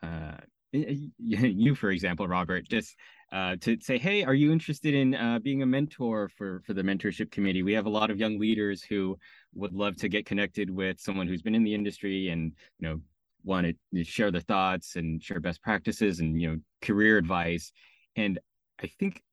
uh, 0.01 0.37
you, 1.17 1.75
for 1.75 1.91
example, 1.91 2.27
Robert, 2.27 2.67
just 2.67 2.95
uh, 3.31 3.55
to 3.61 3.77
say, 3.81 3.97
hey, 3.97 4.23
are 4.23 4.33
you 4.33 4.51
interested 4.51 4.93
in 4.93 5.15
uh, 5.15 5.39
being 5.39 5.63
a 5.63 5.65
mentor 5.65 6.29
for 6.29 6.61
for 6.65 6.73
the 6.73 6.83
mentorship 6.83 7.31
committee? 7.31 7.63
We 7.63 7.73
have 7.73 7.85
a 7.85 7.89
lot 7.89 8.11
of 8.11 8.19
young 8.19 8.39
leaders 8.39 8.83
who 8.83 9.17
would 9.55 9.73
love 9.73 9.95
to 9.97 10.09
get 10.09 10.25
connected 10.25 10.69
with 10.69 10.99
someone 10.99 11.27
who's 11.27 11.41
been 11.41 11.55
in 11.55 11.63
the 11.63 11.73
industry 11.73 12.29
and 12.29 12.53
you 12.79 12.87
know 12.87 13.01
want 13.43 13.75
to 13.93 14.03
share 14.03 14.31
their 14.31 14.41
thoughts 14.41 14.95
and 14.95 15.23
share 15.23 15.39
best 15.39 15.61
practices 15.63 16.19
and 16.19 16.39
you 16.39 16.49
know 16.49 16.57
career 16.81 17.17
advice. 17.17 17.71
And 18.15 18.39
I 18.81 18.87
think 18.87 19.23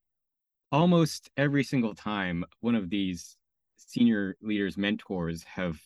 almost 0.73 1.31
every 1.37 1.65
single 1.65 1.95
time 1.95 2.45
one 2.61 2.75
of 2.75 2.91
these 2.91 3.37
senior 3.77 4.37
leaders 4.41 4.77
mentors 4.77 5.45
have 5.45 5.79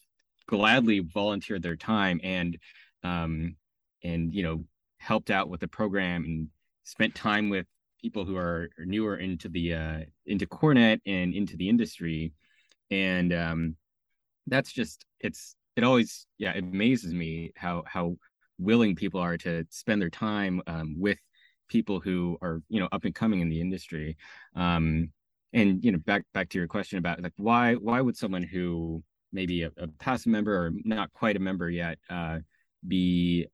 gladly 0.47 1.01
volunteered 1.01 1.63
their 1.63 1.77
time 1.77 2.21
and 2.25 2.59
um 3.05 3.55
and 4.03 4.35
you 4.35 4.43
know 4.43 4.65
helped 5.01 5.31
out 5.31 5.49
with 5.49 5.61
the 5.61 5.69
program 5.69 6.25
and 6.25 6.49
spent 6.85 7.15
time 7.15 7.49
with 7.49 7.67
people 8.01 8.25
who 8.25 8.37
are 8.37 8.69
newer 8.79 9.17
into 9.17 9.49
the 9.49 9.75
uh 9.75 10.01
into 10.27 10.47
CoreNet 10.47 11.01
and 11.07 11.35
into 11.35 11.57
the 11.57 11.69
industry. 11.69 12.33
And 12.91 13.33
um 13.33 13.77
that's 14.47 14.73
just 14.73 15.05
it's 15.21 15.57
it 15.77 15.85
always 15.85 16.27
yeah 16.39 16.53
it 16.53 16.65
amazes 16.65 17.15
me 17.15 17.53
how 17.57 17.83
how 17.87 18.17
willing 18.59 18.95
people 18.95 19.21
are 19.21 19.39
to 19.39 19.65
spend 19.71 20.03
their 20.03 20.11
time 20.11 20.61
um, 20.67 20.95
with 20.99 21.19
people 21.69 21.99
who 21.99 22.37
are 22.43 22.61
you 22.69 22.79
know 22.79 22.89
up 22.93 23.05
and 23.05 23.15
coming 23.15 23.41
in 23.41 23.49
the 23.49 23.61
industry. 23.61 24.17
Um 24.55 25.11
and 25.53 25.83
you 25.83 25.93
know 25.93 25.99
back 25.99 26.25
back 26.35 26.51
to 26.51 26.59
your 26.59 26.69
question 26.69 26.99
about 26.99 27.23
like 27.23 27.33
why 27.37 27.75
why 27.75 28.01
would 28.01 28.17
someone 28.17 28.43
who 28.43 29.03
maybe 29.33 29.63
a, 29.63 29.71
a 29.79 29.89
past 29.99 30.27
member 30.27 30.55
or 30.55 30.73
not 30.85 31.13
quite 31.13 31.37
a 31.37 31.41
member 31.41 31.71
yet 31.71 31.99
uh 32.11 32.39
be 32.87 33.47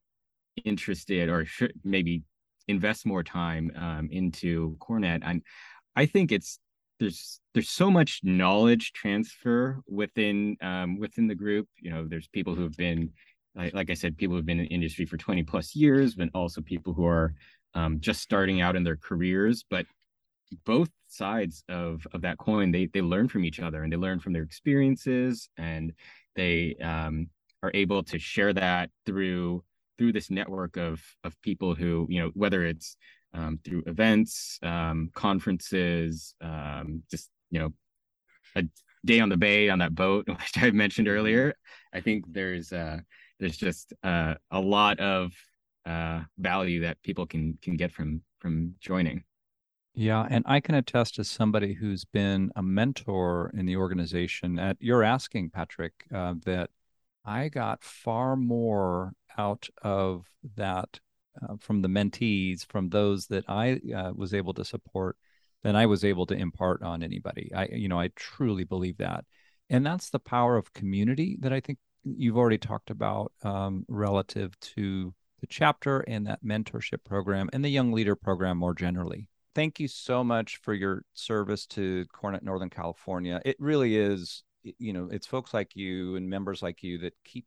interested 0.65 1.29
or 1.29 1.45
should 1.45 1.73
maybe 1.85 2.23
invest 2.69 3.07
more 3.07 3.23
time 3.23 3.71
um, 3.77 4.09
into 4.11 4.77
CoreNet 4.81 5.21
and 5.23 5.43
i 5.95 6.05
think 6.07 6.33
it's 6.33 6.59
there's 6.99 7.41
there's 7.55 7.69
so 7.69 7.91
much 7.91 8.21
knowledge 8.23 8.93
transfer 8.93 9.81
within 9.87 10.57
um, 10.61 10.99
within 10.99 11.27
the 11.27 11.35
group. 11.35 11.69
You 11.79 11.91
know 11.91 12.07
there's 12.09 12.29
people 12.29 12.55
who 12.55 12.63
have 12.63 12.77
been 12.77 13.11
like, 13.55 13.75
like 13.75 13.91
i 13.91 13.95
said 13.95 14.17
people 14.17 14.37
who've 14.37 14.47
been 14.47 14.61
in 14.61 14.67
the 14.67 14.75
industry 14.75 15.07
for 15.07 15.17
20 15.17 15.43
plus 15.45 15.75
years 15.75 16.15
but 16.15 16.29
also 16.35 16.61
people 16.61 16.93
who 16.93 17.07
are 17.07 17.35
um, 17.75 18.01
just 18.01 18.23
starting 18.23 18.61
out 18.61 18.77
in 18.77 18.85
their 18.85 18.97
careers. 18.97 19.65
But 19.69 19.87
both 20.65 20.89
sides 21.09 21.65
of 21.69 22.07
of 22.13 22.23
that 22.23 22.39
coin 22.39 22.71
they 22.71 22.87
they 22.87 23.03
learn 23.03 23.29
from 23.29 23.45
each 23.45 23.61
other 23.61 23.83
and 23.83 23.93
they 23.93 23.97
learn 23.97 24.21
from 24.21 24.33
their 24.33 24.43
experiences 24.43 25.49
and 25.57 25.93
they 26.35 26.77
um, 26.83 27.29
are 27.63 27.71
able 27.75 28.03
to 28.05 28.19
share 28.19 28.53
that 28.53 28.91
through 29.07 29.63
through 29.99 30.13
this 30.13 30.31
network 30.31 30.77
of 30.77 31.01
of 31.25 31.41
people 31.43 31.75
who 31.75 32.07
you 32.09 32.23
know 32.23 32.31
whether 32.35 32.65
it's 32.65 32.97
um, 33.35 33.59
through 33.65 33.83
events 33.87 34.59
um, 34.63 35.11
conferences 35.15 36.35
um, 36.41 37.03
just 37.11 37.31
you 37.51 37.59
know 37.59 37.73
a 38.55 38.65
day 39.05 39.21
on 39.21 39.29
the 39.29 39.37
bay 39.37 39.69
on 39.69 39.79
that 39.79 39.95
boat 39.95 40.27
which 40.29 40.53
i 40.57 40.71
mentioned 40.71 41.07
earlier 41.07 41.55
i 41.93 42.01
think 42.01 42.25
there's 42.33 42.73
uh 42.73 42.99
there's 43.39 43.57
just 43.57 43.93
uh, 44.03 44.35
a 44.51 44.61
lot 44.61 44.99
of 45.01 45.33
uh, 45.85 46.23
value 46.39 46.83
that 46.83 47.03
people 47.03 47.27
can 47.27 47.59
can 47.63 47.77
get 47.77 47.93
from 47.93 48.23
from 48.39 48.75
joining. 48.81 49.25
Yeah, 49.95 50.27
and 50.29 50.45
I 50.47 50.61
can 50.61 50.75
attest 50.75 51.19
as 51.19 51.29
somebody 51.29 51.73
who's 51.73 52.05
been 52.05 52.51
a 52.55 52.63
mentor 52.63 53.51
in 53.57 53.65
the 53.67 53.77
organization. 53.77 54.59
At 54.59 54.77
you're 54.81 55.05
asking 55.05 55.51
Patrick 55.51 55.93
uh, 56.15 56.35
that 56.45 56.71
I 57.25 57.49
got 57.49 57.83
far 57.83 58.37
more 58.37 59.13
out 59.39 59.69
of 59.83 60.27
that 60.57 61.01
uh, 61.43 61.57
from 61.61 61.83
the 61.83 61.89
mentees, 61.89 62.67
from 62.67 62.89
those 62.89 63.27
that 63.27 63.45
I 63.49 63.81
uh, 63.95 64.13
was 64.15 64.35
able 64.35 64.55
to 64.55 64.65
support, 64.65 65.17
than 65.63 65.77
I 65.77 65.87
was 65.87 66.05
able 66.05 66.27
to 66.27 66.35
impart 66.35 66.83
on 66.83 67.03
anybody. 67.03 67.51
I, 67.55 67.67
you 67.67 67.89
know, 67.89 68.01
I 68.01 68.09
truly 68.15 68.65
believe 68.65 68.99
that, 68.99 69.25
and 69.69 69.85
that's 69.85 70.11
the 70.11 70.19
power 70.19 70.57
of 70.57 70.73
community 70.73 71.37
that 71.41 71.53
I 71.53 71.61
think 71.61 71.79
you've 72.05 72.37
already 72.37 72.59
talked 72.59 72.91
about 72.91 73.33
um, 73.43 73.85
relative 73.89 74.59
to 74.61 75.13
the 75.41 75.47
chapter 75.47 76.01
and 76.01 76.27
that 76.27 76.45
mentorship 76.45 77.05
program 77.05 77.51
and 77.53 77.65
the 77.65 77.69
young 77.69 77.93
leader 77.93 78.17
program 78.17 78.59
more 78.59 78.75
generally. 78.75 79.29
Thank 79.55 79.81
you 79.81 79.89
so 79.89 80.23
much 80.23 80.59
for 80.63 80.75
your 80.75 81.03
service 81.15 81.67
to 81.69 82.05
CoreNet 82.15 82.43
Northern 82.43 82.71
California. 82.71 83.41
It 83.45 83.57
really 83.59 83.97
is, 83.97 84.45
you 84.63 84.93
know, 84.93 85.09
it's 85.11 85.27
folks 85.27 85.55
like 85.55 85.75
you 85.75 86.17
and 86.17 86.29
members 86.29 86.63
like 86.63 86.83
you 86.83 86.99
that 86.99 87.15
keep 87.25 87.47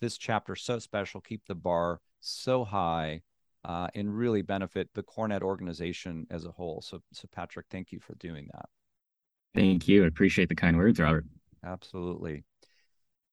this 0.00 0.16
chapter 0.18 0.54
so 0.54 0.78
special, 0.78 1.20
keep 1.20 1.42
the 1.46 1.54
bar 1.54 2.00
so 2.20 2.64
high, 2.64 3.22
uh, 3.64 3.88
and 3.94 4.16
really 4.16 4.42
benefit 4.42 4.88
the 4.94 5.02
CoreNet 5.02 5.42
organization 5.42 6.26
as 6.30 6.44
a 6.44 6.52
whole. 6.52 6.80
So, 6.82 7.00
so 7.12 7.28
Patrick, 7.32 7.66
thank 7.70 7.92
you 7.92 8.00
for 8.00 8.14
doing 8.14 8.48
that. 8.52 8.66
Thank 9.54 9.88
you. 9.88 10.04
I 10.04 10.06
appreciate 10.06 10.48
the 10.48 10.54
kind 10.54 10.76
words, 10.76 11.00
Robert. 11.00 11.24
Absolutely. 11.64 12.44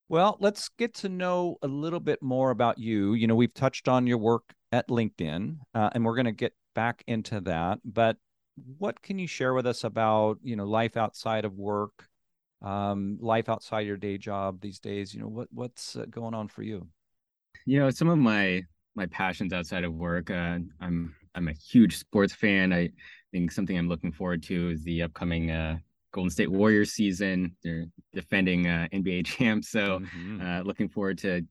Well, 0.10 0.38
let's 0.40 0.70
get 0.70 0.94
to 0.96 1.10
know 1.10 1.58
a 1.62 1.68
little 1.68 2.00
bit 2.00 2.22
more 2.22 2.52
about 2.52 2.78
you. 2.78 3.14
You 3.14 3.28
know, 3.28 3.36
we've 3.36 3.54
touched 3.54 3.88
on 3.88 4.08
your 4.08 4.18
work 4.18 4.54
at 4.72 4.88
LinkedIn, 4.88 5.58
uh, 5.74 5.90
and 5.94 6.04
we're 6.06 6.16
going 6.16 6.26
to 6.26 6.32
get 6.32 6.54
back 6.74 7.04
into 7.08 7.42
that. 7.42 7.80
But 7.86 8.18
what 8.78 9.02
can 9.02 9.20
you 9.20 9.28
share 9.28 9.54
with 9.54 9.66
us 9.66 9.84
about 9.84 10.40
you 10.44 10.56
know 10.56 10.66
life 10.66 10.98
outside 10.98 11.46
of 11.46 11.58
work, 11.58 12.08
um, 12.64 13.18
life 13.20 13.50
outside 13.50 13.82
your 13.82 13.98
day 13.98 14.18
job 14.18 14.62
these 14.62 14.80
days? 14.80 15.14
You 15.14 15.22
know, 15.22 15.28
what 15.28 15.48
what's 15.52 15.96
uh, 15.96 16.06
going 16.10 16.34
on 16.34 16.48
for 16.48 16.64
you? 16.64 16.88
You 17.66 17.80
know, 17.80 17.90
some 17.90 18.10
of 18.10 18.18
my 18.18 18.64
my 18.96 19.06
passions 19.08 19.54
outside 19.54 19.84
of 19.84 19.94
work. 19.94 20.32
Uh, 20.32 20.60
I'm 20.80 21.16
I'm 21.36 21.48
a 21.48 21.54
huge 21.54 21.98
sports 21.98 22.34
fan. 22.34 22.74
I 22.74 22.90
think 23.32 23.52
something 23.52 23.78
I'm 23.78 23.90
looking 23.90 24.12
forward 24.12 24.44
to 24.44 24.70
is 24.70 24.84
the 24.84 25.04
upcoming 25.04 25.52
uh, 25.52 25.78
Golden 26.12 26.30
State 26.30 26.52
Warriors 26.52 26.92
season. 26.92 27.56
They're 27.64 27.86
defending 28.14 28.68
uh, 28.68 28.88
NBA 28.94 29.26
champs, 29.26 29.70
so 29.70 30.00
mm-hmm. 30.00 30.42
uh, 30.42 30.62
looking 30.62 30.90
forward 30.90 31.18
to 31.20 31.42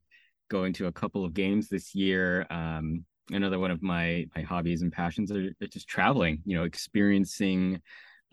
going 0.51 0.73
to 0.75 0.87
a 0.87 0.93
couple 0.93 1.25
of 1.25 1.35
games 1.35 1.69
this 1.69 1.95
year. 1.95 2.47
Um, 2.51 3.05
another 3.31 3.59
one 3.59 3.71
of 3.71 3.83
my 3.83 4.27
my 4.37 4.43
hobbies 4.43 4.83
and 4.83 4.93
passions 4.93 5.33
are, 5.33 5.51
are 5.61 5.67
just 5.67 5.89
traveling. 5.89 6.41
You 6.45 6.57
know, 6.57 6.65
experiencing 6.65 7.81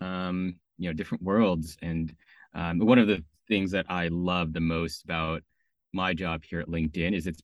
um, 0.00 0.56
you 0.78 0.88
know 0.88 0.92
different 0.92 1.22
worlds. 1.22 1.76
And 1.82 2.14
um, 2.54 2.78
one 2.78 2.98
of 2.98 3.06
the 3.06 3.22
things 3.48 3.70
that 3.72 3.86
I 3.88 4.08
love 4.08 4.52
the 4.52 4.60
most 4.60 5.04
about 5.04 5.42
my 5.92 6.14
job 6.14 6.42
here 6.44 6.60
at 6.60 6.68
LinkedIn 6.68 7.14
is 7.14 7.26
it's 7.26 7.42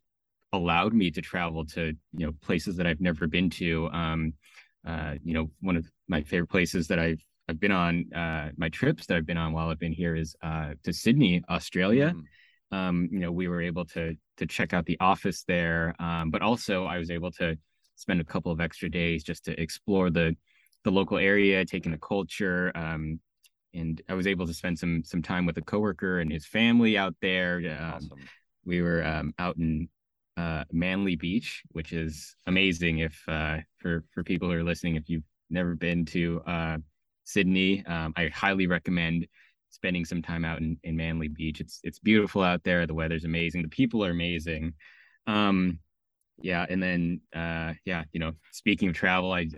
allowed 0.52 0.94
me 0.94 1.10
to 1.10 1.20
travel 1.20 1.64
to 1.66 1.92
you 2.12 2.26
know 2.26 2.32
places 2.42 2.76
that 2.76 2.86
I've 2.86 3.00
never 3.00 3.26
been 3.26 3.50
to. 3.50 3.88
Um, 3.90 4.32
uh, 4.86 5.14
you 5.24 5.34
know, 5.34 5.50
one 5.60 5.76
of 5.76 5.90
my 6.08 6.22
favorite 6.22 6.48
places 6.48 6.86
that 6.88 6.98
I've 6.98 7.22
I've 7.48 7.60
been 7.60 7.72
on 7.72 8.12
uh, 8.12 8.50
my 8.56 8.68
trips 8.68 9.06
that 9.06 9.16
I've 9.16 9.26
been 9.26 9.36
on 9.36 9.52
while 9.52 9.68
I've 9.68 9.78
been 9.78 9.92
here 9.92 10.16
is 10.16 10.34
uh, 10.42 10.74
to 10.84 10.92
Sydney, 10.92 11.42
Australia. 11.48 12.14
Mm. 12.14 12.76
Um, 12.76 13.08
you 13.12 13.20
know, 13.20 13.30
we 13.30 13.48
were 13.48 13.62
able 13.62 13.84
to 13.86 14.16
to 14.38 14.46
check 14.46 14.72
out 14.72 14.86
the 14.86 14.98
office 15.00 15.44
there, 15.46 15.94
um, 15.98 16.30
but 16.30 16.42
also 16.42 16.84
I 16.84 16.98
was 16.98 17.10
able 17.10 17.30
to 17.32 17.56
spend 17.94 18.20
a 18.20 18.24
couple 18.24 18.52
of 18.52 18.60
extra 18.60 18.88
days 18.88 19.24
just 19.24 19.44
to 19.44 19.60
explore 19.60 20.10
the 20.10 20.36
the 20.84 20.90
local 20.90 21.18
area, 21.18 21.64
taking 21.64 21.92
the 21.92 21.98
culture. 21.98 22.70
Um, 22.76 23.20
and 23.76 24.02
I 24.08 24.14
was 24.14 24.26
able 24.26 24.46
to 24.46 24.54
spend 24.54 24.78
some 24.78 25.02
some 25.04 25.22
time 25.22 25.46
with 25.46 25.56
a 25.58 25.62
coworker 25.62 26.20
and 26.20 26.32
his 26.32 26.46
family 26.46 26.98
out 26.98 27.14
there. 27.20 27.58
Um, 27.78 27.94
awesome. 27.94 28.28
We 28.64 28.82
were 28.82 29.04
um, 29.04 29.32
out 29.38 29.56
in 29.56 29.88
uh, 30.36 30.64
Manly 30.72 31.16
Beach, 31.16 31.62
which 31.70 31.92
is 31.92 32.34
amazing. 32.46 32.98
If 32.98 33.22
uh, 33.28 33.58
for 33.78 34.04
for 34.12 34.24
people 34.24 34.48
who 34.48 34.54
are 34.54 34.64
listening, 34.64 34.96
if 34.96 35.08
you've 35.08 35.22
never 35.50 35.74
been 35.74 36.04
to 36.06 36.42
uh, 36.46 36.78
Sydney. 37.24 37.84
Um, 37.86 38.12
I 38.16 38.28
highly 38.28 38.66
recommend 38.66 39.26
spending 39.70 40.04
some 40.04 40.22
time 40.22 40.44
out 40.44 40.60
in, 40.60 40.78
in 40.84 40.96
Manly 40.96 41.28
Beach. 41.28 41.60
It's 41.60 41.80
it's 41.82 41.98
beautiful 41.98 42.42
out 42.42 42.64
there. 42.64 42.86
The 42.86 42.94
weather's 42.94 43.24
amazing. 43.24 43.62
The 43.62 43.68
people 43.68 44.04
are 44.04 44.10
amazing. 44.10 44.74
Um, 45.26 45.80
yeah, 46.38 46.66
and 46.68 46.82
then 46.82 47.20
uh, 47.34 47.74
yeah, 47.84 48.04
you 48.12 48.20
know, 48.20 48.32
speaking 48.52 48.88
of 48.88 48.94
travel, 48.94 49.32
I 49.32 49.48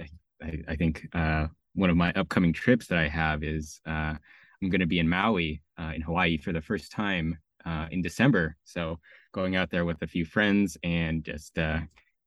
I, 0.42 0.62
I 0.68 0.76
think 0.76 1.06
uh, 1.12 1.48
one 1.78 1.90
of 1.90 1.96
my 1.96 2.12
upcoming 2.14 2.52
trips 2.52 2.88
that 2.88 2.98
I 2.98 3.08
have 3.08 3.44
is 3.44 3.80
uh, 3.86 4.14
I'm 4.62 4.68
going 4.68 4.80
to 4.80 4.86
be 4.86 4.98
in 4.98 5.08
Maui 5.08 5.62
uh, 5.80 5.92
in 5.94 6.02
Hawaii 6.02 6.36
for 6.36 6.52
the 6.52 6.60
first 6.60 6.90
time 6.90 7.38
uh, 7.64 7.86
in 7.90 8.02
December. 8.02 8.56
So 8.64 8.98
going 9.32 9.54
out 9.54 9.70
there 9.70 9.84
with 9.84 10.02
a 10.02 10.06
few 10.06 10.24
friends 10.24 10.76
and 10.82 11.22
just 11.22 11.56
uh, 11.56 11.80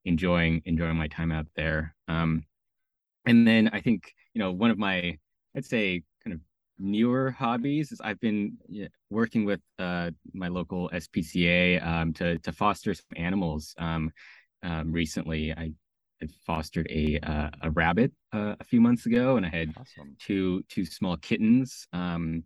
enjoying 0.05 0.61
enjoying 0.65 0.95
my 0.95 1.07
time 1.07 1.31
out 1.31 1.47
there. 1.55 1.93
Um, 2.07 2.45
and 3.25 3.45
then 3.45 3.69
I 3.73 3.81
think 3.81 4.13
you 4.33 4.39
know 4.39 4.51
one 4.51 4.71
of 4.71 4.77
my 4.77 5.17
I'd 5.55 5.65
say 5.65 6.03
kind 6.23 6.33
of 6.33 6.39
newer 6.79 7.31
hobbies 7.31 7.91
is 7.91 7.99
I've 7.99 8.21
been 8.21 8.57
working 9.09 9.43
with 9.43 9.59
uh, 9.77 10.11
my 10.33 10.47
local 10.47 10.89
SPCA 10.93 11.85
um, 11.85 12.13
to 12.13 12.37
to 12.39 12.51
foster 12.53 12.93
some 12.93 13.05
animals. 13.17 13.75
Um, 13.77 14.11
um, 14.63 14.91
recently. 14.91 15.51
I, 15.51 15.71
I 16.21 16.27
fostered 16.45 16.87
a 16.89 17.19
uh, 17.19 17.49
a 17.61 17.71
rabbit 17.71 18.11
uh, 18.33 18.55
a 18.59 18.63
few 18.63 18.81
months 18.81 19.05
ago, 19.05 19.37
and 19.37 19.45
I 19.45 19.49
had 19.49 19.73
awesome. 19.77 20.15
two 20.19 20.63
two 20.69 20.85
small 20.85 21.17
kittens. 21.17 21.87
Um, 21.93 22.43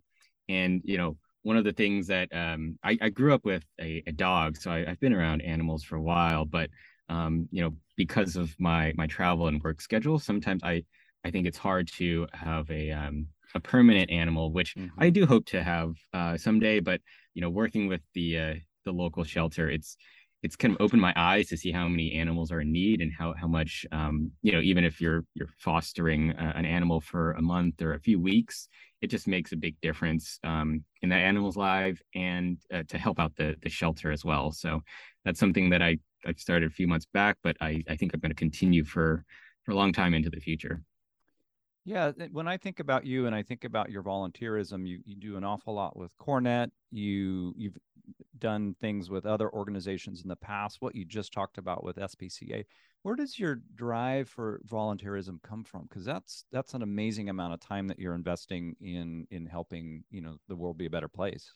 and 0.48 0.80
you 0.84 0.96
know, 0.98 1.16
one 1.42 1.56
of 1.56 1.64
the 1.64 1.72
things 1.72 2.06
that 2.08 2.28
um, 2.32 2.78
I, 2.82 2.98
I, 3.00 3.08
grew 3.08 3.34
up 3.34 3.44
with 3.44 3.64
a, 3.80 4.02
a 4.06 4.12
dog, 4.12 4.56
so 4.56 4.70
I, 4.70 4.84
have 4.84 5.00
been 5.00 5.12
around 5.12 5.42
animals 5.42 5.84
for 5.84 5.96
a 5.96 6.02
while. 6.02 6.44
But 6.44 6.70
um, 7.08 7.48
you 7.50 7.62
know, 7.62 7.74
because 7.96 8.36
of 8.36 8.54
my 8.58 8.92
my 8.96 9.06
travel 9.06 9.48
and 9.48 9.62
work 9.62 9.80
schedule, 9.80 10.18
sometimes 10.18 10.62
I 10.62 10.84
I 11.24 11.30
think 11.30 11.46
it's 11.46 11.58
hard 11.58 11.88
to 11.98 12.26
have 12.32 12.70
a 12.70 12.92
um, 12.92 13.26
a 13.54 13.60
permanent 13.60 14.10
animal, 14.10 14.52
which 14.52 14.74
mm-hmm. 14.74 14.98
I 14.98 15.10
do 15.10 15.26
hope 15.26 15.46
to 15.46 15.62
have 15.62 15.94
uh, 16.12 16.36
someday. 16.36 16.80
But 16.80 17.00
you 17.34 17.42
know, 17.42 17.50
working 17.50 17.88
with 17.88 18.02
the 18.14 18.38
uh, 18.38 18.54
the 18.84 18.92
local 18.92 19.24
shelter, 19.24 19.68
it's 19.68 19.96
it's 20.46 20.56
kind 20.56 20.72
of 20.72 20.80
opened 20.80 21.02
my 21.02 21.12
eyes 21.16 21.48
to 21.48 21.56
see 21.56 21.72
how 21.72 21.88
many 21.88 22.12
animals 22.12 22.52
are 22.52 22.60
in 22.60 22.70
need 22.70 23.00
and 23.00 23.12
how 23.18 23.34
how 23.40 23.48
much 23.48 23.84
um, 23.90 24.30
you 24.42 24.52
know 24.52 24.60
even 24.60 24.84
if 24.84 25.00
you're 25.00 25.24
you're 25.34 25.52
fostering 25.58 26.32
uh, 26.32 26.52
an 26.54 26.64
animal 26.64 27.00
for 27.00 27.32
a 27.32 27.42
month 27.42 27.82
or 27.82 27.94
a 27.94 28.00
few 28.00 28.18
weeks 28.20 28.68
it 29.02 29.08
just 29.08 29.26
makes 29.26 29.52
a 29.52 29.56
big 29.56 29.74
difference 29.80 30.38
um, 30.44 30.82
in 31.02 31.08
that 31.08 31.20
animal's 31.20 31.56
life 31.56 32.00
and 32.14 32.58
uh, 32.72 32.82
to 32.88 32.96
help 32.96 33.18
out 33.18 33.34
the 33.36 33.56
the 33.62 33.68
shelter 33.68 34.10
as 34.10 34.24
well. 34.24 34.52
So 34.52 34.82
that's 35.24 35.40
something 35.40 35.70
that 35.70 35.82
I 35.82 35.98
I 36.24 36.32
started 36.36 36.70
a 36.70 36.74
few 36.74 36.88
months 36.88 37.06
back, 37.12 37.36
but 37.42 37.56
I 37.60 37.82
I 37.88 37.96
think 37.96 38.12
I'm 38.14 38.20
going 38.20 38.30
to 38.30 38.44
continue 38.46 38.84
for 38.84 39.24
for 39.64 39.72
a 39.72 39.76
long 39.76 39.92
time 39.92 40.14
into 40.14 40.30
the 40.30 40.40
future. 40.40 40.80
Yeah, 41.86 42.10
when 42.32 42.48
I 42.48 42.56
think 42.56 42.80
about 42.80 43.06
you 43.06 43.26
and 43.26 43.34
I 43.34 43.44
think 43.44 43.62
about 43.62 43.90
your 43.90 44.02
volunteerism, 44.02 44.88
you, 44.88 44.98
you 45.04 45.14
do 45.14 45.36
an 45.36 45.44
awful 45.44 45.72
lot 45.72 45.96
with 45.96 46.10
CoreNet. 46.18 46.72
You 46.90 47.54
you've 47.56 47.78
done 48.38 48.74
things 48.80 49.08
with 49.08 49.24
other 49.24 49.48
organizations 49.52 50.20
in 50.22 50.28
the 50.28 50.34
past. 50.34 50.78
What 50.80 50.96
you 50.96 51.04
just 51.04 51.32
talked 51.32 51.58
about 51.58 51.84
with 51.84 51.96
SPCA, 51.96 52.64
where 53.02 53.14
does 53.14 53.38
your 53.38 53.60
drive 53.76 54.28
for 54.28 54.60
volunteerism 54.66 55.40
come 55.42 55.62
from? 55.62 55.82
Because 55.88 56.04
that's 56.04 56.44
that's 56.50 56.74
an 56.74 56.82
amazing 56.82 57.28
amount 57.28 57.54
of 57.54 57.60
time 57.60 57.86
that 57.86 58.00
you're 58.00 58.16
investing 58.16 58.74
in 58.80 59.28
in 59.30 59.46
helping 59.46 60.02
you 60.10 60.20
know 60.20 60.38
the 60.48 60.56
world 60.56 60.76
be 60.76 60.86
a 60.86 60.90
better 60.90 61.08
place. 61.08 61.52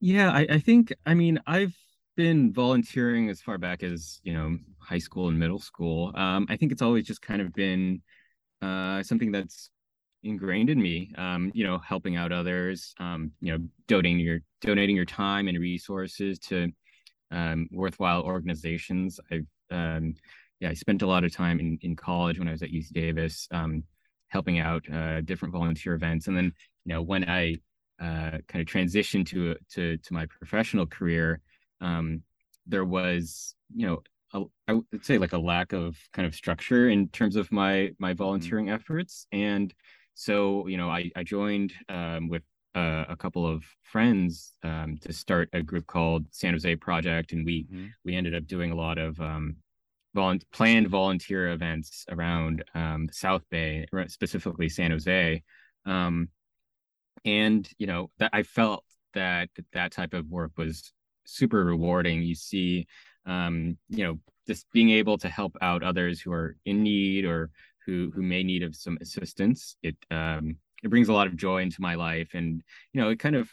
Yeah, 0.00 0.30
I, 0.30 0.46
I 0.50 0.58
think 0.58 0.92
I 1.06 1.14
mean 1.14 1.40
I've 1.46 1.74
been 2.14 2.52
volunteering 2.52 3.30
as 3.30 3.40
far 3.40 3.56
back 3.56 3.82
as 3.82 4.20
you 4.22 4.34
know 4.34 4.58
high 4.78 4.98
school 4.98 5.28
and 5.28 5.38
middle 5.38 5.58
school. 5.60 6.12
Um, 6.14 6.46
I 6.50 6.56
think 6.56 6.72
it's 6.72 6.82
always 6.82 7.06
just 7.06 7.22
kind 7.22 7.40
of 7.40 7.54
been 7.54 8.02
uh, 8.62 9.02
something 9.02 9.32
that's 9.32 9.70
ingrained 10.22 10.70
in 10.70 10.80
me. 10.80 11.12
Um, 11.16 11.50
you 11.54 11.64
know, 11.64 11.78
helping 11.78 12.16
out 12.16 12.32
others. 12.32 12.94
Um, 12.98 13.32
you 13.40 13.52
know, 13.52 13.64
donating 13.86 14.20
your 14.20 14.40
donating 14.60 14.96
your 14.96 15.04
time 15.04 15.48
and 15.48 15.58
resources 15.58 16.38
to 16.40 16.72
um, 17.30 17.68
worthwhile 17.72 18.22
organizations. 18.22 19.20
I've 19.30 19.46
um, 19.70 20.14
yeah, 20.60 20.70
I 20.70 20.74
spent 20.74 21.02
a 21.02 21.06
lot 21.06 21.24
of 21.24 21.34
time 21.34 21.60
in 21.60 21.78
in 21.82 21.96
college 21.96 22.38
when 22.38 22.48
I 22.48 22.52
was 22.52 22.62
at 22.62 22.70
UC 22.70 22.92
Davis, 22.92 23.48
um, 23.50 23.84
helping 24.28 24.58
out 24.58 24.84
uh, 24.92 25.20
different 25.20 25.52
volunteer 25.52 25.94
events, 25.94 26.26
and 26.26 26.36
then 26.36 26.52
you 26.84 26.94
know 26.94 27.02
when 27.02 27.28
I 27.28 27.56
uh, 28.00 28.38
kind 28.48 28.60
of 28.60 28.66
transitioned 28.66 29.26
to 29.28 29.56
to 29.74 29.96
to 29.98 30.14
my 30.14 30.26
professional 30.26 30.86
career, 30.86 31.40
um, 31.80 32.22
there 32.66 32.84
was 32.84 33.54
you 33.74 33.86
know 33.86 34.02
a, 34.32 34.42
I 34.66 34.74
would 34.74 35.04
say 35.04 35.18
like 35.18 35.32
a 35.32 35.38
lack 35.38 35.72
of 35.72 35.96
kind 36.12 36.26
of 36.26 36.34
structure 36.34 36.88
in 36.88 37.08
terms 37.08 37.36
of 37.36 37.50
my 37.50 37.90
my 37.98 38.10
mm-hmm. 38.10 38.18
volunteering 38.18 38.66
mm-hmm. 38.66 38.74
efforts, 38.74 39.26
and 39.32 39.72
so 40.14 40.66
you 40.66 40.76
know 40.76 40.90
I 40.90 41.10
I 41.16 41.22
joined 41.22 41.72
um, 41.88 42.28
with 42.28 42.42
uh, 42.74 43.04
a 43.08 43.16
couple 43.16 43.46
of 43.46 43.64
friends 43.82 44.52
um, 44.62 44.98
to 45.00 45.12
start 45.12 45.48
a 45.52 45.62
group 45.62 45.86
called 45.86 46.26
San 46.30 46.52
Jose 46.52 46.76
Project, 46.76 47.32
and 47.32 47.44
we 47.44 47.64
mm-hmm. 47.64 47.86
we 48.04 48.14
ended 48.14 48.34
up 48.34 48.46
doing 48.46 48.70
a 48.70 48.76
lot 48.76 48.98
of 48.98 49.18
um, 49.20 49.56
volu- 50.16 50.42
planned 50.52 50.88
volunteer 50.88 51.50
events 51.50 52.04
around 52.10 52.64
um, 52.74 53.08
South 53.10 53.42
Bay, 53.50 53.86
specifically 54.08 54.68
San 54.68 54.90
Jose, 54.90 55.42
um, 55.86 56.28
and 57.24 57.68
you 57.78 57.86
know 57.86 58.10
that 58.18 58.30
I 58.32 58.42
felt 58.42 58.84
that 59.14 59.48
that 59.72 59.92
type 59.92 60.12
of 60.12 60.28
work 60.28 60.52
was 60.56 60.92
super 61.24 61.64
rewarding. 61.64 62.22
You 62.22 62.34
see 62.34 62.86
um, 63.28 63.78
you 63.88 64.04
know, 64.04 64.18
just 64.48 64.66
being 64.72 64.90
able 64.90 65.18
to 65.18 65.28
help 65.28 65.56
out 65.60 65.82
others 65.82 66.20
who 66.20 66.32
are 66.32 66.56
in 66.64 66.82
need 66.82 67.24
or 67.24 67.50
who 67.86 68.10
who 68.14 68.22
may 68.22 68.42
need 68.42 68.62
of 68.62 68.74
some 68.74 68.98
assistance. 69.00 69.76
It 69.82 69.96
um, 70.10 70.56
it 70.82 70.88
brings 70.88 71.08
a 71.08 71.12
lot 71.12 71.26
of 71.28 71.36
joy 71.36 71.62
into 71.62 71.80
my 71.80 71.94
life, 71.94 72.30
and 72.34 72.62
you 72.92 73.00
know, 73.00 73.10
it 73.10 73.18
kind 73.20 73.36
of 73.36 73.48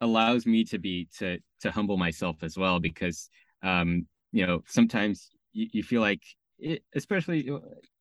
allows 0.00 0.46
me 0.46 0.64
to 0.64 0.78
be 0.78 1.08
to 1.18 1.38
to 1.60 1.70
humble 1.70 1.96
myself 1.96 2.36
as 2.42 2.56
well 2.56 2.80
because 2.80 3.28
um, 3.62 4.06
you 4.32 4.46
know 4.46 4.62
sometimes 4.66 5.30
you, 5.52 5.68
you 5.72 5.82
feel 5.82 6.00
like 6.00 6.22
it, 6.58 6.82
especially 6.94 7.50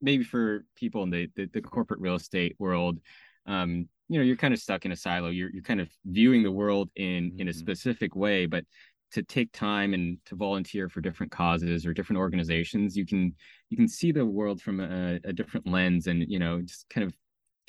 maybe 0.01 0.23
for 0.23 0.65
people 0.75 1.03
in 1.03 1.09
the, 1.09 1.29
the, 1.35 1.49
the 1.53 1.61
corporate 1.61 1.99
real 1.99 2.15
estate 2.15 2.55
world 2.59 2.99
um, 3.45 3.87
you 4.07 4.17
know 4.17 4.23
you're 4.23 4.35
kind 4.35 4.53
of 4.53 4.59
stuck 4.59 4.85
in 4.85 4.91
a 4.91 4.95
silo 4.95 5.29
you're, 5.29 5.49
you're 5.51 5.63
kind 5.63 5.81
of 5.81 5.89
viewing 6.05 6.43
the 6.43 6.51
world 6.51 6.89
in 6.95 7.33
in 7.37 7.47
a 7.47 7.51
mm-hmm. 7.51 7.59
specific 7.59 8.15
way 8.15 8.45
but 8.45 8.63
to 9.11 9.23
take 9.23 9.51
time 9.51 9.93
and 9.93 10.17
to 10.25 10.35
volunteer 10.35 10.89
for 10.89 11.01
different 11.01 11.31
causes 11.31 11.85
or 11.85 11.93
different 11.93 12.19
organizations 12.19 12.95
you 12.95 13.05
can 13.05 13.33
you 13.69 13.77
can 13.77 13.87
see 13.87 14.11
the 14.11 14.25
world 14.25 14.61
from 14.61 14.79
a, 14.79 15.19
a 15.23 15.33
different 15.33 15.67
lens 15.67 16.07
and 16.07 16.23
you 16.27 16.39
know 16.39 16.61
just 16.61 16.89
kind 16.89 17.05
of 17.05 17.13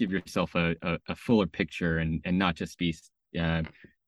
give 0.00 0.10
yourself 0.10 0.54
a, 0.54 0.74
a, 0.82 0.98
a 1.08 1.14
fuller 1.14 1.46
picture 1.46 1.98
and 1.98 2.22
and 2.24 2.38
not 2.38 2.56
just 2.56 2.78
be 2.78 2.96
uh, 3.38 3.62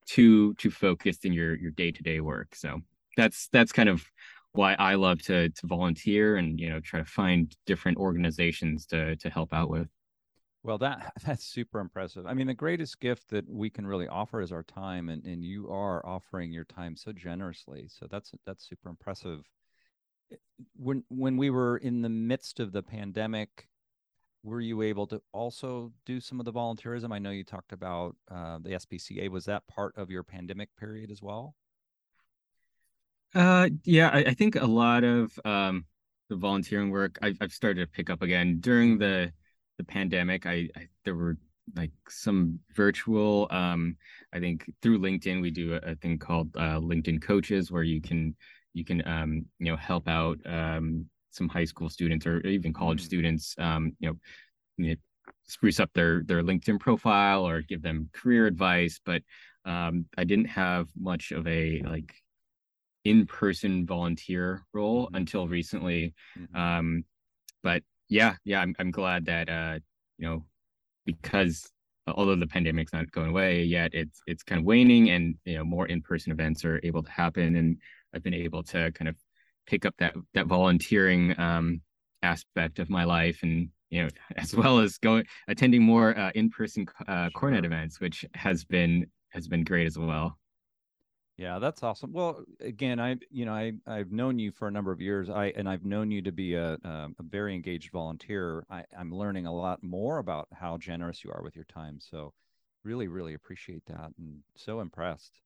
too 0.06 0.54
too 0.54 0.70
focused 0.70 1.24
in 1.24 1.32
your 1.32 1.54
your 1.54 1.70
day-to-day 1.72 2.20
work. 2.20 2.54
So 2.54 2.80
that's 3.16 3.48
that's 3.52 3.72
kind 3.72 3.90
of 3.90 4.04
why 4.54 4.74
i 4.74 4.94
love 4.94 5.20
to 5.22 5.48
to 5.48 5.66
volunteer 5.66 6.36
and 6.36 6.60
you 6.60 6.68
know 6.68 6.78
try 6.80 7.00
to 7.00 7.06
find 7.06 7.56
different 7.64 7.96
organizations 7.96 8.84
to 8.84 9.16
to 9.16 9.30
help 9.30 9.54
out 9.54 9.70
with 9.70 9.88
well, 10.62 10.78
that 10.78 11.12
that's 11.26 11.44
super 11.44 11.80
impressive. 11.80 12.26
I 12.26 12.34
mean, 12.34 12.46
the 12.46 12.54
greatest 12.54 13.00
gift 13.00 13.28
that 13.30 13.48
we 13.48 13.70
can 13.70 13.86
really 13.86 14.08
offer 14.08 14.40
is 14.40 14.52
our 14.52 14.62
time, 14.62 15.08
and 15.08 15.24
and 15.24 15.44
you 15.44 15.70
are 15.70 16.04
offering 16.06 16.52
your 16.52 16.64
time 16.64 16.96
so 16.96 17.12
generously. 17.12 17.86
So 17.88 18.06
that's 18.10 18.32
that's 18.46 18.68
super 18.68 18.88
impressive. 18.88 19.48
Eh, 20.32 20.36
when 20.76 21.04
when 21.08 21.36
we 21.36 21.50
were 21.50 21.76
in 21.76 22.02
the 22.02 22.08
midst 22.08 22.60
of 22.60 22.72
the 22.72 22.82
pandemic, 22.82 23.68
were 24.42 24.60
you 24.60 24.82
able 24.82 25.06
to 25.08 25.20
also 25.32 25.92
do 26.04 26.20
some 26.20 26.38
of 26.40 26.44
the 26.44 26.52
volunteerism? 26.52 27.12
I 27.12 27.18
know 27.18 27.30
you 27.30 27.44
talked 27.44 27.72
about 27.72 28.16
uh, 28.30 28.58
the 28.60 28.70
SPCA. 28.70 29.28
Was 29.28 29.44
that 29.46 29.66
part 29.66 29.96
of 29.96 30.10
your 30.10 30.22
pandemic 30.22 30.68
period 30.76 31.10
as 31.10 31.22
well? 31.22 31.54
Uh, 33.34 33.70
yeah, 33.84 34.10
I, 34.12 34.18
I 34.18 34.34
think 34.34 34.56
a 34.56 34.66
lot 34.66 35.04
of 35.04 35.38
um, 35.44 35.86
the 36.28 36.36
volunteering 36.36 36.90
work 36.90 37.18
I've, 37.22 37.38
I've 37.40 37.52
started 37.52 37.80
to 37.80 37.86
pick 37.86 38.10
up 38.10 38.20
again 38.20 38.58
during 38.60 38.98
the 38.98 39.32
the 39.78 39.84
pandemic, 39.84 40.46
I, 40.46 40.68
I 40.76 40.88
there 41.04 41.14
were 41.14 41.36
like 41.76 41.90
some 42.08 42.58
virtual 42.74 43.46
um 43.50 43.96
i 44.32 44.40
think 44.40 44.70
through 44.82 44.98
linkedin 44.98 45.40
we 45.40 45.50
do 45.50 45.74
a, 45.74 45.92
a 45.92 45.94
thing 45.96 46.18
called 46.18 46.48
uh, 46.56 46.78
linkedin 46.80 47.22
coaches 47.22 47.70
where 47.70 47.82
you 47.82 48.00
can 48.00 48.34
you 48.74 48.84
can 48.84 49.06
um 49.06 49.44
you 49.58 49.70
know 49.70 49.76
help 49.76 50.08
out 50.08 50.38
um 50.46 51.06
some 51.30 51.48
high 51.48 51.64
school 51.64 51.88
students 51.88 52.26
or 52.26 52.40
even 52.40 52.72
college 52.72 52.98
mm-hmm. 52.98 53.06
students 53.06 53.54
um 53.58 53.92
you 54.00 54.08
know, 54.08 54.16
you 54.76 54.90
know 54.90 54.96
spruce 55.44 55.78
up 55.78 55.90
their 55.94 56.22
their 56.24 56.42
linkedin 56.42 56.80
profile 56.80 57.46
or 57.46 57.62
give 57.62 57.82
them 57.82 58.08
career 58.12 58.46
advice 58.46 59.00
but 59.04 59.22
um 59.64 60.04
i 60.18 60.24
didn't 60.24 60.46
have 60.46 60.88
much 60.98 61.30
of 61.30 61.46
a 61.46 61.80
like 61.86 62.12
in-person 63.04 63.86
volunteer 63.86 64.64
role 64.72 65.06
mm-hmm. 65.06 65.16
until 65.16 65.46
recently 65.46 66.14
mm-hmm. 66.36 66.56
um 66.56 67.04
but 67.62 67.82
yeah, 68.12 68.34
yeah, 68.44 68.60
I'm 68.60 68.74
I'm 68.78 68.90
glad 68.90 69.26
that 69.26 69.48
uh, 69.48 69.78
you 70.18 70.28
know, 70.28 70.44
because 71.06 71.70
although 72.06 72.36
the 72.36 72.46
pandemic's 72.46 72.92
not 72.92 73.10
going 73.10 73.30
away 73.30 73.64
yet, 73.64 73.94
it's 73.94 74.20
it's 74.26 74.42
kind 74.42 74.60
of 74.60 74.66
waning, 74.66 75.10
and 75.10 75.36
you 75.44 75.56
know, 75.56 75.64
more 75.64 75.86
in-person 75.86 76.30
events 76.30 76.64
are 76.64 76.78
able 76.82 77.02
to 77.02 77.10
happen, 77.10 77.56
and 77.56 77.78
I've 78.14 78.22
been 78.22 78.34
able 78.34 78.62
to 78.64 78.92
kind 78.92 79.08
of 79.08 79.16
pick 79.66 79.86
up 79.86 79.94
that 79.98 80.14
that 80.34 80.46
volunteering 80.46 81.38
um, 81.40 81.80
aspect 82.22 82.78
of 82.78 82.90
my 82.90 83.04
life, 83.04 83.40
and 83.42 83.70
you 83.88 84.02
know, 84.02 84.08
as 84.36 84.54
well 84.54 84.80
as 84.80 84.98
going 84.98 85.24
attending 85.48 85.82
more 85.82 86.16
uh, 86.16 86.32
in-person 86.34 86.86
uh, 87.08 87.30
CoreNet 87.34 87.64
events, 87.64 87.98
which 87.98 88.26
has 88.34 88.64
been 88.64 89.06
has 89.30 89.48
been 89.48 89.64
great 89.64 89.86
as 89.86 89.96
well. 89.96 90.38
Yeah, 91.42 91.58
that's 91.58 91.82
awesome. 91.82 92.12
Well, 92.12 92.44
again, 92.60 93.00
I 93.00 93.16
you 93.32 93.44
know 93.44 93.52
I 93.52 93.72
I've 93.84 94.12
known 94.12 94.38
you 94.38 94.52
for 94.52 94.68
a 94.68 94.70
number 94.70 94.92
of 94.92 95.00
years. 95.00 95.28
I 95.28 95.46
and 95.56 95.68
I've 95.68 95.84
known 95.84 96.12
you 96.12 96.22
to 96.22 96.30
be 96.30 96.54
a 96.54 96.74
a, 96.84 97.08
a 97.18 97.22
very 97.28 97.52
engaged 97.52 97.90
volunteer. 97.90 98.64
I, 98.70 98.84
I'm 98.96 99.12
learning 99.12 99.46
a 99.46 99.52
lot 99.52 99.82
more 99.82 100.18
about 100.18 100.46
how 100.52 100.78
generous 100.78 101.24
you 101.24 101.32
are 101.32 101.42
with 101.42 101.56
your 101.56 101.64
time. 101.64 101.98
So, 101.98 102.32
really, 102.84 103.08
really 103.08 103.34
appreciate 103.34 103.84
that, 103.86 104.12
and 104.18 104.38
so 104.54 104.78
impressed. 104.78 105.40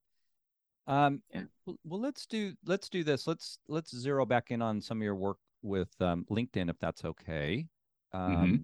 Um, 0.85 1.23
yeah. 1.33 1.45
well, 1.65 1.79
well, 1.83 1.99
let's 1.99 2.27
do 2.27 2.53
let's 2.63 2.89
do 2.89 3.03
this. 3.03 3.25
Let's 3.25 3.57
let's 3.67 3.97
zero 3.97 4.23
back 4.23 4.51
in 4.51 4.61
on 4.61 4.79
some 4.79 4.99
of 4.99 5.03
your 5.03 5.15
work 5.15 5.39
with 5.63 5.99
um, 5.99 6.27
LinkedIn, 6.29 6.69
if 6.69 6.77
that's 6.77 7.05
okay. 7.05 7.65
Um, 8.13 8.21
mm-hmm. 8.21 8.55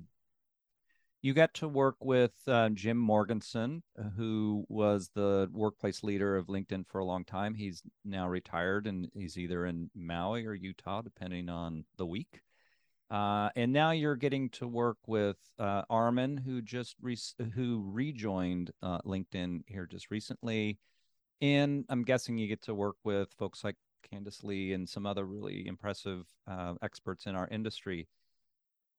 You 1.23 1.33
got 1.33 1.53
to 1.53 1.69
work 1.69 1.95
with 2.01 2.33
uh, 2.47 2.67
Jim 2.69 2.97
Morganson, 2.97 3.81
uh, 3.97 4.09
who 4.17 4.65
was 4.67 5.09
the 5.15 5.49
workplace 5.53 6.03
leader 6.03 6.35
of 6.35 6.47
LinkedIn 6.47 6.85
for 6.85 6.99
a 6.99 7.05
long 7.05 7.23
time. 7.23 7.55
He's 7.55 7.81
now 8.03 8.27
retired 8.27 8.87
and 8.87 9.09
he's 9.15 9.37
either 9.37 9.65
in 9.65 9.89
Maui 9.95 10.45
or 10.45 10.53
Utah, 10.53 11.01
depending 11.01 11.47
on 11.47 11.85
the 11.97 12.05
week. 12.05 12.41
Uh, 13.09 13.49
and 13.55 13.71
now 13.71 13.91
you're 13.91 14.17
getting 14.17 14.49
to 14.49 14.67
work 14.67 14.97
with 15.07 15.37
uh, 15.57 15.83
Armin, 15.89 16.35
who 16.35 16.61
just 16.61 16.97
re- 17.01 17.17
who 17.55 17.89
rejoined 17.89 18.71
uh, 18.81 18.99
LinkedIn 19.05 19.61
here 19.65 19.85
just 19.85 20.11
recently. 20.11 20.77
And 21.41 21.85
I'm 21.87 22.03
guessing 22.03 22.37
you 22.37 22.49
get 22.49 22.63
to 22.63 22.75
work 22.75 22.97
with 23.05 23.29
folks 23.39 23.63
like 23.63 23.77
Candice 24.11 24.43
Lee 24.43 24.73
and 24.73 24.89
some 24.89 25.05
other 25.05 25.25
really 25.25 25.67
impressive 25.67 26.25
uh, 26.49 26.73
experts 26.81 27.27
in 27.27 27.35
our 27.35 27.47
industry 27.47 28.09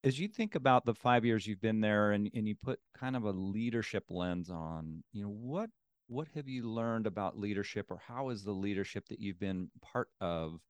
as 0.05 0.21
you 0.21 0.29
think 0.29 0.55
about 0.55 0.85
the 0.85 0.95
five 0.95 1.25
years 1.25 1.47
you've 1.47 1.63
been 1.63 1.81
there 1.81 2.13
and, 2.13 2.31
and 2.35 2.47
you 2.47 2.55
put 2.55 2.79
kind 2.97 3.17
of 3.17 3.25
a 3.25 3.31
leadership 3.31 4.05
lens 4.11 4.51
on 4.51 5.03
you 5.13 5.23
know 5.23 5.31
what 5.31 5.71
what 6.07 6.29
have 6.35 6.47
you 6.47 6.69
learned 6.69 7.07
about 7.07 7.39
leadership 7.39 7.91
or 7.91 8.01
how 8.07 8.29
is 8.29 8.45
the 8.45 8.53
leadership 8.53 9.09
that 9.09 9.19
you've 9.19 9.41
been 9.41 9.71
part 9.81 10.09
of 10.21 10.61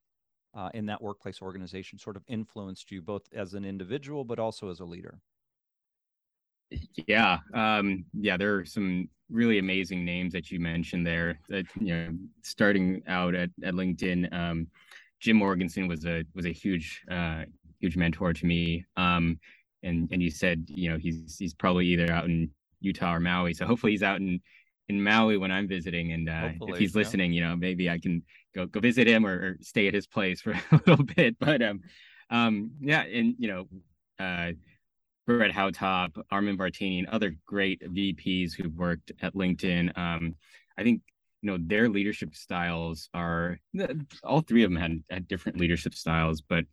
uh, 0.54 0.70
in 0.72 0.86
that 0.86 1.02
workplace 1.02 1.42
organization 1.42 1.98
sort 1.98 2.16
of 2.16 2.22
influenced 2.28 2.92
you 2.92 3.02
both 3.02 3.22
as 3.34 3.54
an 3.54 3.64
individual 3.64 4.24
but 4.24 4.38
also 4.38 4.70
as 4.70 4.78
a 4.78 4.84
leader? 4.84 5.18
Yeah 7.08 7.38
um, 7.52 8.04
yeah 8.14 8.36
there 8.36 8.56
are 8.56 8.64
some 8.64 9.08
really 9.30 9.58
amazing 9.58 10.04
names 10.04 10.32
that 10.32 10.50
you 10.50 10.60
mentioned 10.60 11.04
there 11.04 11.40
that 11.48 11.66
you 11.80 11.94
know 11.94 12.08
starting 12.42 13.02
out 13.08 13.34
at, 13.34 13.50
at 13.64 13.74
linkedin 13.74 14.32
um, 14.32 14.68
jim 15.18 15.36
morganson 15.36 15.88
was 15.88 16.04
a 16.04 16.24
was 16.34 16.46
a 16.46 16.52
huge 16.52 17.02
uh, 17.10 17.44
huge 17.84 17.96
mentor 17.96 18.32
to 18.32 18.46
me. 18.46 18.84
Um, 18.96 19.38
and 19.82 20.08
and 20.10 20.22
you 20.22 20.30
said 20.30 20.64
you 20.68 20.90
know 20.90 20.96
he's 20.96 21.36
he's 21.38 21.52
probably 21.52 21.86
either 21.86 22.10
out 22.10 22.24
in 22.24 22.50
Utah 22.80 23.14
or 23.14 23.20
Maui. 23.20 23.52
So 23.52 23.66
hopefully 23.66 23.92
he's 23.92 24.02
out 24.02 24.20
in 24.20 24.40
in 24.88 25.02
Maui 25.02 25.36
when 25.36 25.52
I'm 25.52 25.68
visiting. 25.68 26.12
And 26.12 26.28
uh, 26.28 26.50
if 26.68 26.78
he's 26.78 26.94
listening, 26.94 27.32
you 27.32 27.42
know 27.42 27.54
maybe 27.54 27.90
I 27.90 27.98
can 27.98 28.22
go 28.54 28.66
go 28.66 28.80
visit 28.80 29.06
him 29.06 29.26
or, 29.26 29.34
or 29.34 29.56
stay 29.60 29.86
at 29.86 29.94
his 29.94 30.06
place 30.06 30.40
for 30.40 30.52
a 30.72 30.80
little 30.86 31.04
bit. 31.04 31.38
But 31.38 31.62
um, 31.62 31.80
um, 32.30 32.70
yeah, 32.80 33.02
and 33.02 33.34
you 33.38 33.48
know. 33.48 33.68
Uh, 34.18 34.52
Brett 35.26 35.52
Hautop, 35.52 36.22
Armin 36.30 36.58
Vartanian, 36.58 37.06
other 37.08 37.34
great 37.46 37.80
VPs 37.80 38.52
who've 38.52 38.76
worked 38.76 39.10
at 39.22 39.34
LinkedIn. 39.34 39.96
Um, 39.96 40.34
I 40.76 40.82
think 40.82 41.00
you 41.40 41.50
know 41.50 41.56
their 41.58 41.88
leadership 41.88 42.34
styles 42.34 43.08
are 43.14 43.58
all 44.22 44.42
three 44.42 44.64
of 44.64 44.70
them 44.70 44.78
had, 44.78 45.02
had 45.08 45.26
different 45.28 45.58
leadership 45.58 45.94
styles, 45.94 46.42
but 46.42 46.66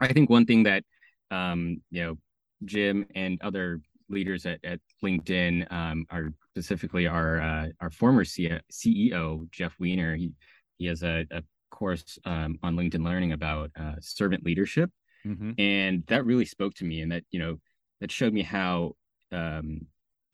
I 0.00 0.12
think 0.12 0.30
one 0.30 0.46
thing 0.46 0.64
that 0.64 0.84
um, 1.30 1.80
you 1.90 2.02
know 2.02 2.18
Jim 2.64 3.06
and 3.14 3.40
other 3.42 3.80
leaders 4.08 4.46
at, 4.46 4.60
at 4.64 4.80
LinkedIn 5.02 5.70
um, 5.72 6.06
are 6.10 6.32
specifically 6.52 7.06
our 7.06 7.40
uh, 7.40 7.68
our 7.80 7.90
former 7.90 8.24
CEO 8.24 9.50
Jeff 9.50 9.74
Weiner. 9.78 10.16
He 10.16 10.32
he 10.78 10.86
has 10.86 11.02
a, 11.02 11.26
a 11.30 11.42
course 11.70 12.18
um, 12.24 12.58
on 12.62 12.76
LinkedIn 12.76 13.04
Learning 13.04 13.32
about 13.32 13.70
uh, 13.78 13.94
servant 14.00 14.44
leadership, 14.44 14.90
mm-hmm. 15.26 15.52
and 15.58 16.04
that 16.06 16.24
really 16.24 16.44
spoke 16.44 16.74
to 16.74 16.84
me. 16.84 17.00
And 17.00 17.12
that 17.12 17.24
you 17.30 17.38
know 17.38 17.58
that 18.00 18.10
showed 18.10 18.32
me 18.32 18.42
how 18.42 18.96
um, 19.32 19.80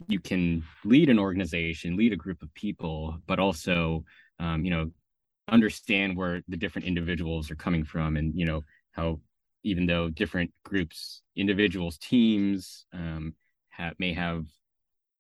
you 0.09 0.21
can 0.21 0.63
lead 0.85 1.09
an 1.09 1.19
organization, 1.19 1.97
lead 1.97 2.13
a 2.13 2.17
group 2.17 2.43
of 2.43 2.53
people, 2.55 3.19
but 3.27 3.39
also 3.39 4.05
um, 4.39 4.65
you 4.65 4.71
know 4.71 4.91
understand 5.49 6.17
where 6.17 6.41
the 6.49 6.57
different 6.57 6.87
individuals 6.87 7.51
are 7.51 7.57
coming 7.57 7.85
from, 7.85 8.17
and 8.17 8.33
you 8.35 8.47
know 8.47 8.63
how 8.93 9.21
even 9.65 9.87
though 9.87 10.11
different 10.11 10.51
groups, 10.65 11.23
individuals, 11.37 11.99
teams 11.99 12.87
um, 12.93 13.35
have, 13.71 13.95
may 13.99 14.13
have 14.13 14.45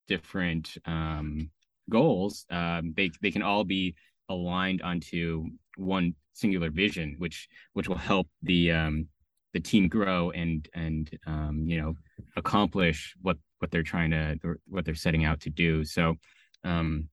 different 0.08 0.76
um, 0.86 1.50
goals, 1.90 2.44
um, 2.50 2.92
they 2.96 3.10
they 3.20 3.30
can 3.30 3.42
all 3.42 3.64
be 3.64 3.94
aligned 4.28 4.82
onto 4.82 5.46
one 5.76 6.14
singular 6.32 6.70
vision, 6.70 7.16
which 7.18 7.48
which 7.72 7.88
will 7.88 7.96
help 7.96 8.28
the 8.42 8.72
um, 8.72 9.08
the 9.52 9.60
team 9.60 9.88
grow 9.88 10.30
and 10.30 10.68
and 10.74 11.18
um, 11.26 11.64
you 11.66 11.80
know 11.80 11.94
accomplish 12.36 13.14
what 13.22 13.36
what 13.58 13.70
they're 13.70 13.82
trying 13.82 14.10
to 14.10 14.36
what 14.68 14.84
they're 14.84 14.94
setting 14.94 15.24
out 15.24 15.40
to 15.40 15.50
do. 15.50 15.84
So 15.84 16.16
um, 16.64 17.08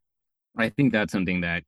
I 0.57 0.69
think 0.69 0.91
that's 0.91 1.11
something 1.11 1.41
that 1.41 1.63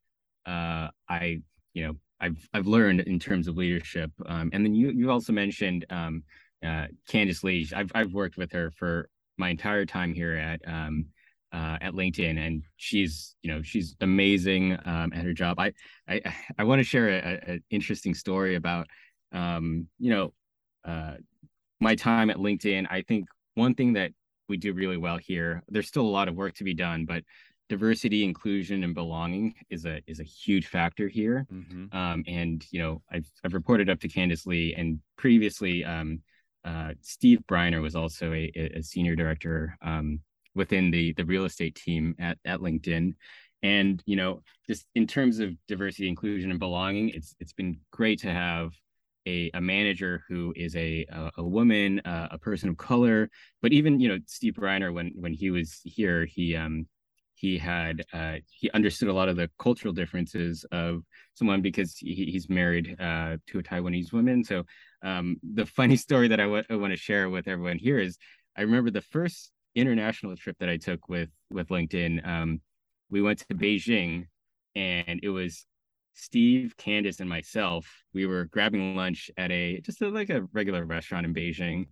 uh, 0.46 0.90
I 1.08 1.42
you 1.74 1.88
know 1.88 1.94
I've 2.22 2.48
I've 2.54 2.68
learned 2.68 3.02
in 3.02 3.20
terms 3.20 3.48
of 3.48 3.58
leadership. 3.58 4.12
Um, 4.26 4.50
and 4.54 4.64
then 4.66 4.74
you 4.74 4.92
you 4.92 5.12
also 5.12 5.34
mentioned 5.34 5.86
um, 5.90 6.24
uh, 6.64 6.86
Candice 7.10 7.44
Lee. 7.44 7.68
I've 7.76 7.92
I've 7.94 8.14
worked 8.14 8.38
with 8.38 8.52
her 8.52 8.72
for 8.72 9.10
my 9.38 9.50
entire 9.50 9.86
time 9.86 10.14
here 10.14 10.36
at 10.36 10.62
um, 10.68 11.08
uh, 11.52 11.78
at 11.82 11.94
LinkedIn, 11.94 12.38
and 12.38 12.64
she's 12.78 13.36
you 13.42 13.52
know 13.52 13.62
she's 13.62 13.96
amazing 14.02 14.78
um, 14.86 15.12
at 15.14 15.26
her 15.26 15.34
job. 15.34 15.60
I 15.60 15.74
I 16.08 16.22
I 16.58 16.64
want 16.64 16.80
to 16.80 16.84
share 16.84 17.10
an 17.10 17.64
interesting 17.72 18.14
story 18.14 18.56
about 18.56 18.88
um, 19.34 19.88
you 20.00 20.12
know 20.12 20.34
uh, 20.86 21.16
my 21.80 21.96
time 21.96 22.30
at 22.30 22.38
LinkedIn. 22.38 22.88
I 22.90 23.02
think 23.02 23.26
one 23.56 23.74
thing 23.74 23.94
that 23.94 24.12
we 24.48 24.58
do 24.58 24.74
really 24.74 24.98
well 24.98 25.18
here. 25.18 25.64
There's 25.70 25.88
still 25.88 26.06
a 26.06 26.16
lot 26.18 26.28
of 26.28 26.36
work 26.36 26.56
to 26.56 26.64
be 26.64 26.74
done, 26.74 27.06
but 27.06 27.24
diversity, 27.72 28.26
inclusion, 28.26 28.84
and 28.84 28.94
belonging 28.94 29.56
is 29.70 29.86
a 29.86 30.02
is 30.06 30.20
a 30.20 30.26
huge 30.26 30.68
factor 30.68 31.08
here. 31.08 31.48
Mm-hmm. 31.50 31.98
Um, 31.98 32.22
and 32.28 32.66
you 32.70 32.82
know, 32.82 33.02
I've 33.10 33.32
I've 33.46 33.54
reported 33.54 33.90
up 33.90 34.02
to 34.02 34.10
Candice 34.10 34.46
Lee, 34.46 34.76
and 34.76 35.00
previously, 35.18 35.86
um, 35.86 36.20
uh, 36.66 36.96
Steve 37.00 37.40
Briner 37.50 37.82
was 37.82 37.96
also 37.96 38.34
a, 38.34 38.52
a 38.76 38.84
senior 38.84 39.16
director 39.16 39.78
um, 39.82 40.20
within 40.54 40.92
the 40.92 41.14
the 41.14 41.24
real 41.24 41.46
estate 41.46 41.76
team 41.76 42.14
at 42.20 42.38
at 42.44 42.60
LinkedIn. 42.60 43.14
And 43.64 44.04
you 44.06 44.18
know, 44.18 44.42
just 44.68 44.86
in 44.96 45.08
terms 45.08 45.40
of 45.40 45.52
diversity, 45.70 46.10
inclusion, 46.10 46.52
and 46.52 46.60
belonging, 46.60 47.12
it's 47.12 47.34
it's 47.40 47.54
been 47.54 47.80
great 47.92 48.20
to 48.20 48.34
have 48.34 48.74
a, 49.26 49.50
a 49.54 49.62
manager 49.62 50.26
who 50.28 50.52
is 50.58 50.76
a 50.76 51.06
a, 51.10 51.32
a 51.38 51.44
woman, 51.44 52.02
uh, 52.02 52.28
a 52.32 52.38
person 52.38 52.68
of 52.68 52.76
color. 52.76 53.30
But 53.62 53.72
even 53.72 54.02
you 54.02 54.10
know, 54.10 54.20
Steve 54.26 54.56
Briner, 54.56 54.94
when 54.94 55.14
when 55.16 55.32
he 55.32 55.52
was 55.52 55.80
here, 55.86 56.26
he 56.26 56.58
um 56.58 56.86
he 57.42 57.58
had 57.58 58.06
uh, 58.14 58.36
he 58.52 58.70
understood 58.70 59.10
a 59.10 59.14
lot 59.14 59.28
of 59.28 59.36
the 59.36 59.50
cultural 59.58 59.94
differences 59.94 60.64
of 60.72 61.02
someone 61.34 61.60
because 61.60 61.98
he, 61.98 62.14
he's 62.32 62.48
married 62.50 62.96
uh, 63.00 63.38
to 63.48 63.58
a 63.58 63.64
Taiwanese 63.64 64.14
woman. 64.14 64.44
So 64.44 64.64
um, 65.04 65.38
the 65.42 65.66
funny 65.78 65.96
story 65.96 66.28
that 66.28 66.40
I, 66.40 66.44
w- 66.44 66.64
I 66.70 66.76
want 66.76 66.94
to 66.94 66.98
share 66.98 67.32
with 67.32 67.48
everyone 67.48 67.80
here 67.80 67.98
is 67.98 68.20
I 68.56 68.62
remember 68.62 68.92
the 68.92 69.02
first 69.02 69.52
international 69.74 70.36
trip 70.36 70.56
that 70.60 70.70
I 70.70 70.78
took 70.78 71.10
with 71.10 71.30
with 71.50 71.70
LinkedIn. 71.70 72.26
Um, 72.28 72.62
we 73.10 73.24
went 73.24 73.40
to 73.40 73.56
Beijing, 73.56 74.28
and 74.76 75.20
it 75.24 75.30
was 75.30 75.66
Steve, 76.14 76.76
Candice, 76.78 77.22
and 77.22 77.30
myself. 77.30 77.88
We 78.14 78.28
were 78.28 78.46
grabbing 78.46 78.96
lunch 78.96 79.32
at 79.36 79.50
a 79.52 79.82
just 79.82 80.00
a, 80.04 80.10
like 80.10 80.30
a 80.30 80.48
regular 80.54 80.86
restaurant 80.86 81.26
in 81.26 81.34
Beijing, 81.34 81.88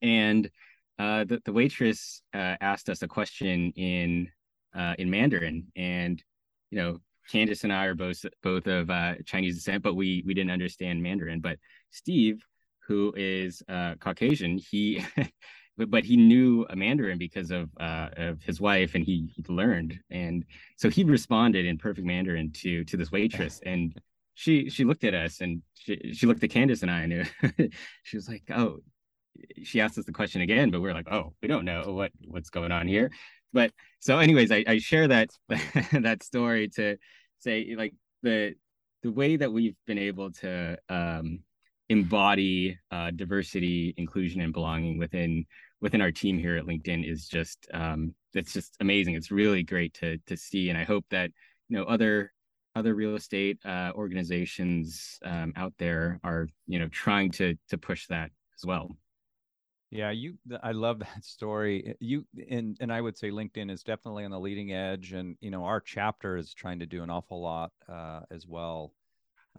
and 0.00 0.50
uh, 0.98 1.24
the, 1.24 1.42
the 1.44 1.52
waitress 1.52 2.22
uh, 2.32 2.56
asked 2.62 2.88
us 2.88 3.02
a 3.02 3.08
question 3.08 3.72
in 3.76 4.28
uh, 4.74 4.94
in 4.98 5.10
Mandarin, 5.10 5.66
and 5.76 6.22
you 6.70 6.78
know, 6.78 7.00
Candice 7.32 7.64
and 7.64 7.72
I 7.72 7.86
are 7.86 7.94
both 7.94 8.24
both 8.42 8.66
of 8.66 8.90
uh, 8.90 9.14
Chinese 9.24 9.56
descent, 9.56 9.82
but 9.82 9.94
we 9.94 10.22
we 10.26 10.34
didn't 10.34 10.50
understand 10.50 11.02
Mandarin. 11.02 11.40
But 11.40 11.58
Steve, 11.90 12.42
who 12.86 13.12
is 13.16 13.62
uh, 13.68 13.94
Caucasian, 14.00 14.58
he 14.58 15.04
but, 15.76 16.04
he 16.04 16.16
knew 16.16 16.66
a 16.70 16.76
Mandarin 16.76 17.18
because 17.18 17.50
of 17.50 17.70
uh, 17.80 18.08
of 18.16 18.42
his 18.42 18.60
wife, 18.60 18.94
and 18.94 19.04
he 19.04 19.32
learned, 19.48 19.98
and 20.10 20.44
so 20.76 20.90
he 20.90 21.04
responded 21.04 21.64
in 21.64 21.78
perfect 21.78 22.06
Mandarin 22.06 22.52
to 22.62 22.84
to 22.84 22.96
this 22.96 23.10
waitress, 23.10 23.60
and 23.64 23.94
she 24.34 24.68
she 24.68 24.84
looked 24.84 25.04
at 25.04 25.14
us, 25.14 25.40
and 25.40 25.62
she 25.74 26.12
she 26.12 26.26
looked 26.26 26.44
at 26.44 26.50
Candice 26.50 26.82
and 26.82 26.90
I, 26.90 27.02
and 27.02 27.72
she 28.02 28.16
was 28.16 28.28
like, 28.28 28.42
oh. 28.50 28.78
She 29.64 29.80
asked 29.80 29.98
us 29.98 30.04
the 30.04 30.12
question 30.12 30.42
again, 30.42 30.70
but 30.70 30.80
we 30.80 30.88
are 30.88 30.94
like, 30.94 31.10
"Oh, 31.10 31.34
we 31.42 31.48
don't 31.48 31.64
know 31.64 31.92
what 31.92 32.12
what's 32.28 32.50
going 32.50 32.70
on 32.70 32.86
here." 32.86 33.10
But 33.54 33.70
so 34.00 34.18
anyways 34.18 34.52
I, 34.52 34.64
I 34.66 34.78
share 34.78 35.08
that 35.08 35.30
that 35.92 36.22
story 36.22 36.68
to 36.76 36.98
say 37.38 37.74
like 37.78 37.94
the 38.22 38.54
the 39.02 39.12
way 39.12 39.36
that 39.36 39.52
we've 39.52 39.76
been 39.86 39.98
able 39.98 40.32
to 40.32 40.76
um, 40.88 41.40
embody 41.88 42.78
uh, 42.90 43.10
diversity 43.12 43.94
inclusion 43.96 44.40
and 44.42 44.52
belonging 44.52 44.98
within 44.98 45.46
within 45.80 46.02
our 46.02 46.12
team 46.12 46.38
here 46.38 46.56
at 46.56 46.64
linkedin 46.64 47.08
is 47.10 47.28
just 47.28 47.66
um, 47.72 48.14
it's 48.34 48.52
just 48.52 48.76
amazing. 48.80 49.14
It's 49.14 49.30
really 49.30 49.62
great 49.62 49.94
to 49.94 50.18
to 50.26 50.36
see 50.36 50.68
and 50.68 50.78
i 50.78 50.84
hope 50.84 51.04
that 51.10 51.30
you 51.68 51.76
know 51.78 51.84
other 51.84 52.32
other 52.76 52.94
real 52.94 53.14
estate 53.14 53.58
uh, 53.64 53.92
organizations 53.94 55.18
um, 55.24 55.52
out 55.56 55.72
there 55.78 56.18
are 56.24 56.48
you 56.66 56.78
know 56.78 56.88
trying 56.88 57.30
to 57.30 57.54
to 57.68 57.78
push 57.78 58.06
that 58.08 58.30
as 58.58 58.66
well 58.66 58.90
yeah, 59.94 60.10
you. 60.10 60.34
I 60.62 60.72
love 60.72 60.98
that 60.98 61.24
story. 61.24 61.84
Eh, 61.86 61.92
you 62.00 62.26
and 62.50 62.76
and 62.80 62.92
I 62.92 63.00
would 63.00 63.16
say 63.16 63.30
LinkedIn 63.30 63.70
is 63.70 63.84
definitely 63.84 64.24
on 64.24 64.32
the 64.32 64.40
leading 64.40 64.72
edge, 64.72 65.12
and 65.12 65.36
you 65.40 65.50
know 65.50 65.64
our 65.64 65.80
chapter 65.80 66.36
is 66.36 66.52
trying 66.52 66.80
to 66.80 66.86
do 66.86 67.02
an 67.04 67.10
awful 67.10 67.40
lot 67.40 67.72
uh, 67.88 68.20
as 68.30 68.46
well 68.46 68.92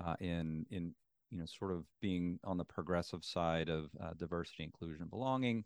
uh, 0.05 0.15
in 0.19 0.65
in 0.71 0.93
you 1.31 1.39
know 1.39 1.45
sort 1.45 1.71
of 1.71 1.85
being 2.01 2.39
on 2.43 2.57
the 2.57 2.65
progressive 2.65 3.23
side 3.23 3.69
of 3.69 3.89
uh, 4.03 4.11
diversity, 4.17 4.63
inclusion, 4.63 5.07
belonging. 5.07 5.65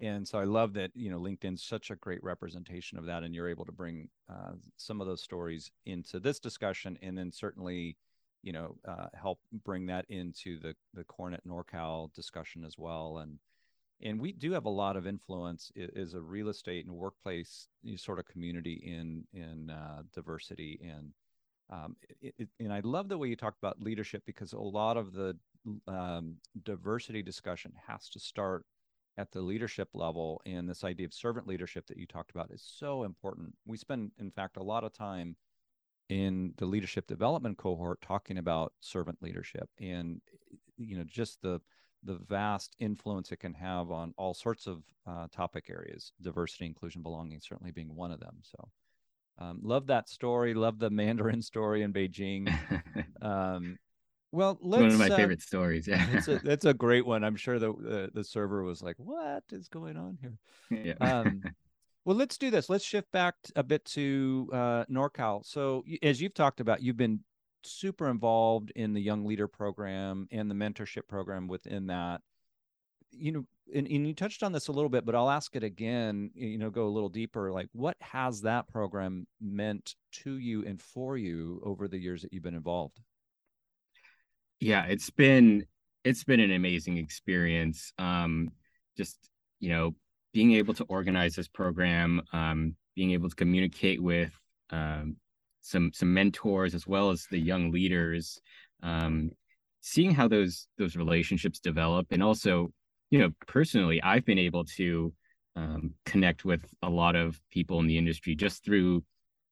and 0.00 0.26
so 0.28 0.38
I 0.38 0.44
love 0.44 0.74
that 0.74 0.92
you 0.94 1.10
know 1.10 1.20
LinkedIn's 1.20 1.64
such 1.64 1.90
a 1.90 1.96
great 1.96 2.22
representation 2.24 2.98
of 2.98 3.06
that, 3.06 3.22
and 3.24 3.34
you're 3.34 3.50
able 3.50 3.66
to 3.66 3.72
bring 3.72 4.08
uh, 4.30 4.52
some 4.78 5.00
of 5.02 5.06
those 5.08 5.22
stories 5.22 5.70
into 5.86 6.20
this 6.20 6.40
discussion, 6.40 6.98
and 7.02 7.18
then 7.18 7.32
certainly, 7.32 7.96
you 8.42 8.52
know, 8.52 8.76
uh, 8.88 9.08
help 9.14 9.40
bring 9.64 9.86
that 9.86 10.06
into 10.10 10.58
the 10.60 10.74
the 10.94 11.04
CoreNet 11.04 11.40
NorCal 11.46 12.12
discussion 12.14 12.64
as 12.64 12.76
well. 12.78 13.18
And 13.18 13.38
and 14.02 14.20
we 14.20 14.32
do 14.32 14.52
have 14.52 14.66
a 14.66 14.70
lot 14.70 14.96
of 14.96 15.06
influence 15.06 15.72
as 15.96 16.14
a 16.14 16.20
real 16.20 16.48
estate 16.48 16.86
and 16.86 16.94
workplace 16.94 17.68
sort 17.96 18.18
of 18.18 18.26
community 18.26 18.82
in 18.84 19.24
in 19.32 19.70
uh, 19.70 20.02
diversity 20.14 20.80
and 20.82 21.12
um, 21.68 21.96
it, 22.20 22.34
it, 22.38 22.48
and 22.60 22.72
I 22.72 22.80
love 22.80 23.08
the 23.08 23.18
way 23.18 23.28
you 23.28 23.36
talk 23.36 23.54
about 23.60 23.80
leadership 23.80 24.22
because 24.24 24.52
a 24.52 24.58
lot 24.58 24.96
of 24.96 25.12
the 25.12 25.36
um, 25.88 26.36
diversity 26.62 27.22
discussion 27.22 27.72
has 27.88 28.08
to 28.10 28.20
start 28.20 28.64
at 29.18 29.32
the 29.32 29.40
leadership 29.40 29.88
level 29.94 30.40
and 30.46 30.68
this 30.68 30.84
idea 30.84 31.06
of 31.06 31.14
servant 31.14 31.48
leadership 31.48 31.86
that 31.86 31.96
you 31.96 32.06
talked 32.06 32.30
about 32.30 32.50
is 32.52 32.62
so 32.62 33.02
important. 33.02 33.54
We 33.64 33.78
spend 33.78 34.12
in 34.18 34.30
fact 34.30 34.58
a 34.58 34.62
lot 34.62 34.84
of 34.84 34.92
time 34.92 35.36
in 36.08 36.52
the 36.58 36.66
leadership 36.66 37.06
development 37.06 37.58
cohort 37.58 38.00
talking 38.00 38.38
about 38.38 38.72
servant 38.80 39.18
leadership 39.20 39.68
and 39.80 40.20
you 40.76 40.96
know 40.96 41.04
just 41.04 41.42
the 41.42 41.60
the 42.06 42.18
vast 42.28 42.74
influence 42.78 43.32
it 43.32 43.38
can 43.38 43.54
have 43.54 43.90
on 43.90 44.14
all 44.16 44.34
sorts 44.34 44.66
of 44.66 44.82
uh, 45.06 45.26
topic 45.30 45.66
areas 45.70 46.12
diversity 46.22 46.66
inclusion 46.66 47.02
belonging 47.02 47.40
certainly 47.40 47.72
being 47.72 47.94
one 47.94 48.10
of 48.10 48.20
them 48.20 48.36
so 48.42 48.68
um, 49.38 49.58
love 49.62 49.86
that 49.86 50.08
story 50.08 50.54
love 50.54 50.78
the 50.78 50.90
mandarin 51.02 51.42
story 51.42 51.82
in 51.82 51.92
beijing 51.92 52.52
um, 53.22 53.78
well, 54.32 54.58
let's, 54.60 54.82
one 54.82 54.90
of 54.90 54.98
my 54.98 55.14
uh, 55.14 55.16
favorite 55.16 55.40
stories. 55.40 55.86
Yeah, 55.86 56.04
it's 56.12 56.28
a, 56.28 56.40
it's 56.44 56.64
a 56.64 56.74
great 56.74 57.06
one. 57.06 57.24
I'm 57.24 57.36
sure 57.36 57.58
the 57.58 57.70
uh, 57.70 58.08
the 58.12 58.24
server 58.24 58.62
was 58.62 58.82
like, 58.82 58.96
"What 58.98 59.44
is 59.50 59.68
going 59.68 59.96
on 59.96 60.18
here?" 60.20 60.38
Yeah. 60.70 61.20
um, 61.20 61.54
well, 62.04 62.16
let's 62.16 62.36
do 62.36 62.50
this. 62.50 62.68
Let's 62.68 62.84
shift 62.84 63.10
back 63.12 63.34
a 63.56 63.62
bit 63.62 63.84
to 63.86 64.50
uh, 64.52 64.84
NorCal. 64.90 65.44
So, 65.44 65.84
as 66.02 66.20
you've 66.20 66.34
talked 66.34 66.60
about, 66.60 66.82
you've 66.82 66.96
been 66.96 67.20
super 67.70 68.08
involved 68.08 68.72
in 68.74 68.92
the 68.92 69.00
Young 69.00 69.24
Leader 69.24 69.48
Program 69.48 70.28
and 70.30 70.50
the 70.50 70.54
mentorship 70.54 71.08
program 71.08 71.48
within 71.48 71.86
that. 71.88 72.20
You 73.12 73.32
know, 73.32 73.44
and, 73.74 73.86
and 73.86 74.06
you 74.06 74.14
touched 74.14 74.42
on 74.42 74.52
this 74.52 74.68
a 74.68 74.72
little 74.72 74.90
bit, 74.90 75.06
but 75.06 75.14
I'll 75.14 75.30
ask 75.30 75.56
it 75.56 75.64
again. 75.64 76.30
You 76.34 76.58
know, 76.58 76.70
go 76.70 76.86
a 76.86 76.88
little 76.88 77.08
deeper. 77.08 77.52
Like, 77.52 77.68
what 77.72 77.96
has 78.00 78.42
that 78.42 78.68
program 78.68 79.26
meant 79.40 79.94
to 80.22 80.38
you 80.38 80.64
and 80.64 80.80
for 80.80 81.16
you 81.16 81.62
over 81.64 81.88
the 81.88 81.98
years 81.98 82.22
that 82.22 82.32
you've 82.32 82.42
been 82.42 82.54
involved? 82.54 83.00
yeah 84.60 84.84
it's 84.84 85.10
been 85.10 85.64
it's 86.04 86.24
been 86.24 86.40
an 86.40 86.52
amazing 86.52 86.96
experience 86.96 87.92
um 87.98 88.50
just 88.96 89.28
you 89.60 89.68
know 89.68 89.94
being 90.32 90.52
able 90.52 90.74
to 90.74 90.84
organize 90.84 91.34
this 91.34 91.48
program 91.48 92.22
um 92.32 92.74
being 92.94 93.10
able 93.10 93.28
to 93.28 93.36
communicate 93.36 94.02
with 94.02 94.32
um 94.70 95.16
some 95.66 95.90
some 95.92 96.12
mentors 96.12 96.74
as 96.74 96.86
well 96.86 97.10
as 97.10 97.26
the 97.30 97.38
young 97.38 97.70
leaders 97.70 98.40
um 98.82 99.30
seeing 99.80 100.12
how 100.12 100.28
those 100.28 100.66
those 100.78 100.96
relationships 100.96 101.60
develop. 101.60 102.06
And 102.10 102.22
also 102.22 102.72
you 103.10 103.20
know 103.20 103.30
personally 103.46 104.02
i've 104.02 104.24
been 104.24 104.38
able 104.38 104.64
to 104.64 105.12
um, 105.54 105.94
connect 106.04 106.44
with 106.44 106.60
a 106.82 106.90
lot 106.90 107.16
of 107.16 107.40
people 107.50 107.80
in 107.80 107.86
the 107.86 107.96
industry 107.96 108.34
just 108.34 108.64
through 108.64 109.02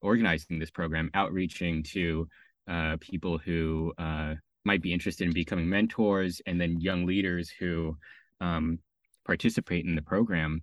organizing 0.02 0.58
this 0.58 0.70
program 0.70 1.10
outreaching 1.14 1.82
to 1.82 2.28
uh, 2.68 2.96
people 3.00 3.38
who 3.38 3.92
uh, 3.96 4.34
might 4.64 4.82
be 4.82 4.92
interested 4.92 5.26
in 5.26 5.32
becoming 5.32 5.68
mentors 5.68 6.42
and 6.46 6.60
then 6.60 6.80
young 6.80 7.06
leaders 7.06 7.50
who 7.50 7.96
um, 8.40 8.78
participate 9.26 9.86
in 9.86 9.94
the 9.94 10.02
program. 10.02 10.60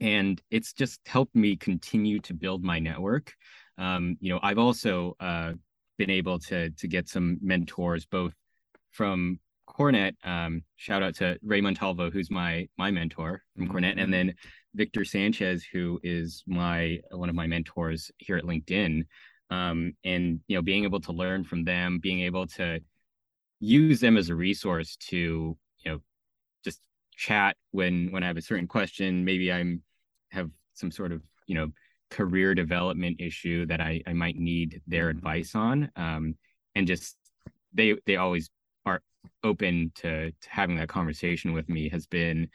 And 0.00 0.40
it's 0.50 0.72
just 0.72 1.00
helped 1.06 1.36
me 1.36 1.56
continue 1.56 2.18
to 2.20 2.32
build 2.32 2.64
my 2.64 2.78
network 2.78 3.34
um, 3.80 4.16
you 4.20 4.32
know 4.32 4.38
i've 4.42 4.58
also 4.58 5.16
uh, 5.18 5.52
been 5.98 6.10
able 6.10 6.38
to 6.38 6.70
to 6.70 6.86
get 6.86 7.08
some 7.08 7.38
mentors 7.42 8.06
both 8.06 8.34
from 8.92 9.40
CoreNet 9.68 10.14
um, 10.24 10.62
shout 10.76 11.02
out 11.02 11.14
to 11.16 11.38
ray 11.42 11.60
montalvo 11.60 12.10
who's 12.10 12.30
my 12.30 12.68
my 12.78 12.90
mentor 12.90 13.42
from 13.56 13.66
mm-hmm. 13.66 13.76
CoreNet 13.76 14.00
and 14.00 14.12
then 14.12 14.34
victor 14.74 15.04
sanchez 15.04 15.64
who 15.64 15.98
is 16.02 16.44
my 16.46 17.00
one 17.10 17.28
of 17.28 17.34
my 17.34 17.46
mentors 17.46 18.10
here 18.18 18.36
at 18.36 18.44
linkedin 18.44 19.04
um, 19.50 19.92
and 20.04 20.40
you 20.46 20.56
know 20.56 20.62
being 20.62 20.84
able 20.84 21.00
to 21.00 21.12
learn 21.12 21.42
from 21.42 21.64
them 21.64 21.98
being 22.00 22.20
able 22.20 22.46
to 22.46 22.80
use 23.60 24.00
them 24.00 24.16
as 24.16 24.28
a 24.28 24.34
resource 24.34 24.96
to 24.96 25.56
you 25.78 25.90
know 25.90 25.98
just 26.64 26.80
chat 27.16 27.56
when 27.70 28.10
when 28.10 28.22
i 28.22 28.26
have 28.26 28.36
a 28.36 28.42
certain 28.42 28.66
question 28.66 29.24
maybe 29.24 29.52
i'm 29.52 29.82
have 30.30 30.50
some 30.74 30.90
sort 30.90 31.12
of 31.12 31.22
you 31.46 31.54
know 31.54 31.68
career 32.10 32.54
development 32.54 33.16
issue 33.20 33.66
that 33.66 33.80
i 33.80 34.00
i 34.06 34.12
might 34.12 34.36
need 34.36 34.80
their 34.86 35.08
mm-hmm. 35.08 35.18
advice 35.18 35.54
on 35.54 35.90
um 35.96 36.34
and 36.74 36.86
just 36.86 37.16
they 37.72 37.94
they 38.06 38.16
always 38.16 38.50
are 38.86 39.00
open 39.44 39.92
to, 39.94 40.30
to 40.30 40.50
having 40.50 40.76
that 40.76 40.88
conversation 40.88 41.52
with 41.52 41.68
me 41.68 41.88
has 41.88 42.06
been 42.06 42.48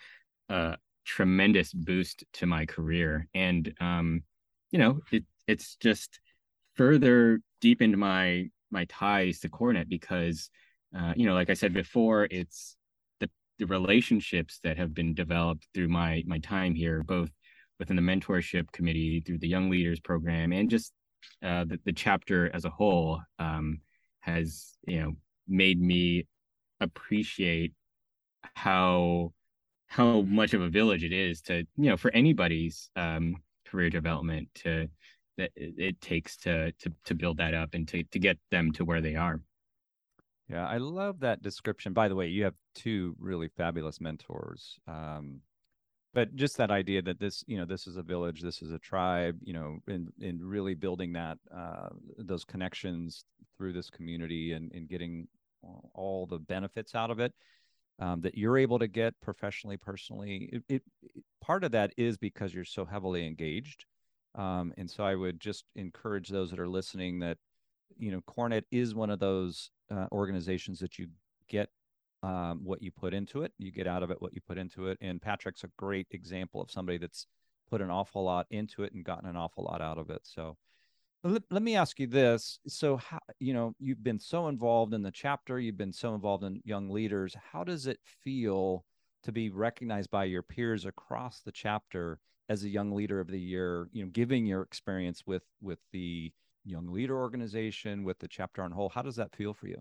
a 0.49 0.75
tremendous 1.05 1.71
boost 1.71 2.23
to 2.33 2.45
my 2.45 2.65
career 2.65 3.27
and 3.33 3.73
um 3.79 4.23
you 4.71 4.79
know 4.79 4.99
it 5.11 5.23
it's 5.47 5.75
just 5.75 6.19
further 6.75 7.39
deepened 7.61 7.97
my 7.97 8.49
my 8.71 8.85
ties 8.85 9.39
to 9.39 9.49
CoreNet 9.49 9.87
because 9.87 10.49
uh, 10.95 11.13
you 11.15 11.25
know, 11.25 11.33
like 11.33 11.49
I 11.49 11.53
said 11.55 11.73
before, 11.73 12.27
it's 12.31 12.77
the 13.19 13.29
the 13.59 13.65
relationships 13.65 14.59
that 14.63 14.77
have 14.77 14.93
been 14.93 15.13
developed 15.13 15.67
through 15.73 15.89
my 15.89 16.23
my 16.25 16.39
time 16.39 16.73
here, 16.73 17.03
both 17.03 17.31
within 17.79 17.95
the 17.95 18.01
mentorship 18.01 18.71
committee, 18.71 19.21
through 19.21 19.39
the 19.39 19.47
Young 19.47 19.69
Leaders 19.69 19.99
program, 19.99 20.51
and 20.51 20.69
just 20.69 20.93
uh, 21.43 21.63
the, 21.65 21.79
the 21.85 21.93
chapter 21.93 22.49
as 22.53 22.65
a 22.65 22.69
whole 22.69 23.21
um, 23.39 23.79
has 24.19 24.77
you 24.87 25.01
know 25.01 25.13
made 25.47 25.81
me 25.81 26.25
appreciate 26.79 27.73
how 28.55 29.31
how 29.87 30.21
much 30.21 30.53
of 30.53 30.61
a 30.61 30.69
village 30.69 31.03
it 31.03 31.13
is 31.13 31.41
to 31.41 31.59
you 31.77 31.89
know 31.89 31.97
for 31.97 32.11
anybody's 32.11 32.89
um, 32.95 33.35
career 33.65 33.89
development 33.89 34.49
to 34.55 34.87
that 35.37 35.51
it 35.55 35.99
takes 36.01 36.37
to 36.37 36.71
to 36.73 36.91
to 37.05 37.15
build 37.15 37.37
that 37.37 37.53
up 37.53 37.73
and 37.73 37.87
to 37.87 38.03
to 38.03 38.19
get 38.19 38.37
them 38.51 38.71
to 38.73 38.85
where 38.85 39.01
they 39.01 39.15
are. 39.15 39.39
Yeah, 40.49 40.67
I 40.67 40.77
love 40.77 41.21
that 41.21 41.41
description. 41.41 41.93
By 41.93 42.07
the 42.07 42.15
way, 42.15 42.27
you 42.27 42.43
have 42.43 42.53
two 42.75 43.15
really 43.19 43.49
fabulous 43.57 43.99
mentors. 43.99 44.77
Um, 44.87 45.41
but 46.15 46.35
just 46.35 46.57
that 46.57 46.71
idea 46.71 47.01
that 47.01 47.19
this, 47.19 47.43
you 47.45 47.57
know, 47.57 47.65
this 47.65 47.85
is 47.85 47.97
a 47.97 48.01
village, 48.01 48.41
this 48.41 48.61
is 48.61 48.71
a 48.71 48.79
tribe, 48.79 49.37
you 49.43 49.53
know, 49.53 49.77
and 49.87 50.11
in 50.19 50.43
really 50.43 50.73
building 50.73 51.13
that 51.13 51.37
uh, 51.55 51.89
those 52.17 52.45
connections 52.45 53.25
through 53.57 53.73
this 53.73 53.89
community 53.89 54.53
and, 54.53 54.71
and 54.71 54.87
getting 54.87 55.27
all 55.93 56.25
the 56.25 56.39
benefits 56.39 56.95
out 56.95 57.11
of 57.11 57.19
it 57.19 57.33
um, 57.99 58.21
that 58.21 58.37
you're 58.37 58.57
able 58.57 58.79
to 58.79 58.87
get 58.87 59.13
professionally, 59.21 59.77
personally. 59.77 60.49
It, 60.51 60.63
it, 60.69 60.83
part 61.41 61.63
of 61.63 61.71
that 61.71 61.91
is 61.97 62.17
because 62.17 62.53
you're 62.53 62.65
so 62.65 62.85
heavily 62.85 63.27
engaged. 63.27 63.85
Um, 64.35 64.73
and 64.77 64.89
so 64.89 65.03
I 65.03 65.15
would 65.15 65.39
just 65.39 65.65
encourage 65.75 66.29
those 66.29 66.49
that 66.49 66.59
are 66.59 66.67
listening 66.67 67.19
that 67.19 67.37
you 67.97 68.11
know, 68.11 68.21
CoreNet 68.21 68.63
is 68.71 68.95
one 68.95 69.09
of 69.09 69.19
those 69.19 69.69
uh, 69.91 70.07
organizations 70.11 70.79
that 70.79 70.97
you 70.97 71.07
get 71.47 71.69
um, 72.25 72.61
what 72.63 72.81
you 72.81 72.91
put 72.91 73.13
into 73.13 73.43
it. 73.43 73.53
You 73.59 73.71
get 73.71 73.85
out 73.85 74.01
of 74.01 74.09
it 74.09 74.21
what 74.21 74.33
you 74.33 74.41
put 74.41 74.57
into 74.57 74.87
it. 74.87 74.97
And 74.99 75.21
Patrick's 75.21 75.63
a 75.63 75.69
great 75.77 76.07
example 76.09 76.59
of 76.59 76.71
somebody 76.71 76.97
that's 76.97 77.27
put 77.69 77.81
an 77.81 77.91
awful 77.91 78.23
lot 78.23 78.47
into 78.49 78.83
it 78.83 78.93
and 78.93 79.05
gotten 79.05 79.29
an 79.29 79.37
awful 79.37 79.63
lot 79.63 79.81
out 79.81 79.99
of 79.99 80.09
it. 80.09 80.21
So 80.23 80.57
let, 81.23 81.43
let 81.51 81.61
me 81.61 81.75
ask 81.75 81.99
you 81.99 82.07
this. 82.07 82.59
So, 82.67 82.97
how, 82.97 83.19
you 83.39 83.53
know, 83.53 83.75
you've 83.79 84.03
been 84.03 84.19
so 84.19 84.47
involved 84.47 84.93
in 84.95 85.03
the 85.03 85.11
chapter, 85.11 85.59
you've 85.59 85.77
been 85.77 85.93
so 85.93 86.15
involved 86.15 86.43
in 86.43 86.61
young 86.65 86.89
leaders. 86.89 87.35
How 87.51 87.63
does 87.63 87.85
it 87.85 87.99
feel 88.23 88.85
to 89.23 89.31
be 89.31 89.51
recognized 89.51 90.09
by 90.09 90.23
your 90.23 90.43
peers 90.43 90.85
across 90.85 91.41
the 91.41 91.51
chapter 91.51 92.19
as 92.49 92.63
a 92.63 92.69
young 92.69 92.91
leader 92.91 93.19
of 93.19 93.27
the 93.27 93.39
year, 93.39 93.87
you 93.91 94.03
know, 94.03 94.09
giving 94.11 94.45
your 94.45 94.61
experience 94.61 95.23
with, 95.25 95.43
with 95.61 95.79
the, 95.91 96.31
young 96.67 96.91
leader 96.91 97.15
organization 97.15 98.03
with 98.03 98.17
the 98.17 98.27
chapter 98.27 98.63
on 98.63 98.71
whole 98.71 98.89
how 98.89 99.03
does 99.03 99.15
that 99.15 99.31
feel 99.35 99.53
for 99.53 99.67
you 99.67 99.77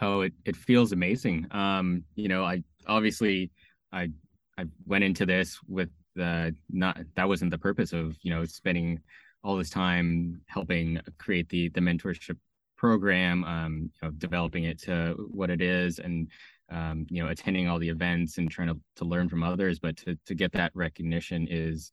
oh 0.00 0.22
it, 0.22 0.32
it 0.44 0.56
feels 0.56 0.92
amazing. 0.92 1.46
Um 1.50 2.04
you 2.14 2.28
know 2.28 2.44
i 2.44 2.62
obviously 2.86 3.50
i 3.92 4.10
i 4.58 4.64
went 4.86 5.04
into 5.04 5.26
this 5.26 5.58
with 5.68 5.90
the 6.14 6.54
not 6.70 6.98
that 7.16 7.28
wasn't 7.28 7.50
the 7.50 7.58
purpose 7.58 7.92
of 7.92 8.16
you 8.22 8.30
know 8.30 8.44
spending 8.44 9.00
all 9.44 9.56
this 9.56 9.70
time 9.70 10.40
helping 10.46 11.00
create 11.18 11.48
the 11.48 11.68
the 11.70 11.80
mentorship 11.80 12.36
program 12.76 13.44
um 13.44 13.90
you 13.94 14.08
know 14.08 14.10
developing 14.18 14.64
it 14.64 14.78
to 14.80 15.14
what 15.30 15.50
it 15.50 15.62
is 15.62 15.98
and 15.98 16.28
um, 16.72 17.06
you 17.10 17.22
know 17.22 17.30
attending 17.30 17.68
all 17.68 17.78
the 17.78 17.88
events 17.88 18.38
and 18.38 18.50
trying 18.50 18.68
to, 18.68 18.80
to 18.96 19.04
learn 19.04 19.28
from 19.28 19.42
others. 19.42 19.78
But 19.78 19.96
to, 19.98 20.18
to 20.26 20.34
get 20.34 20.52
that 20.52 20.72
recognition 20.74 21.46
is 21.50 21.92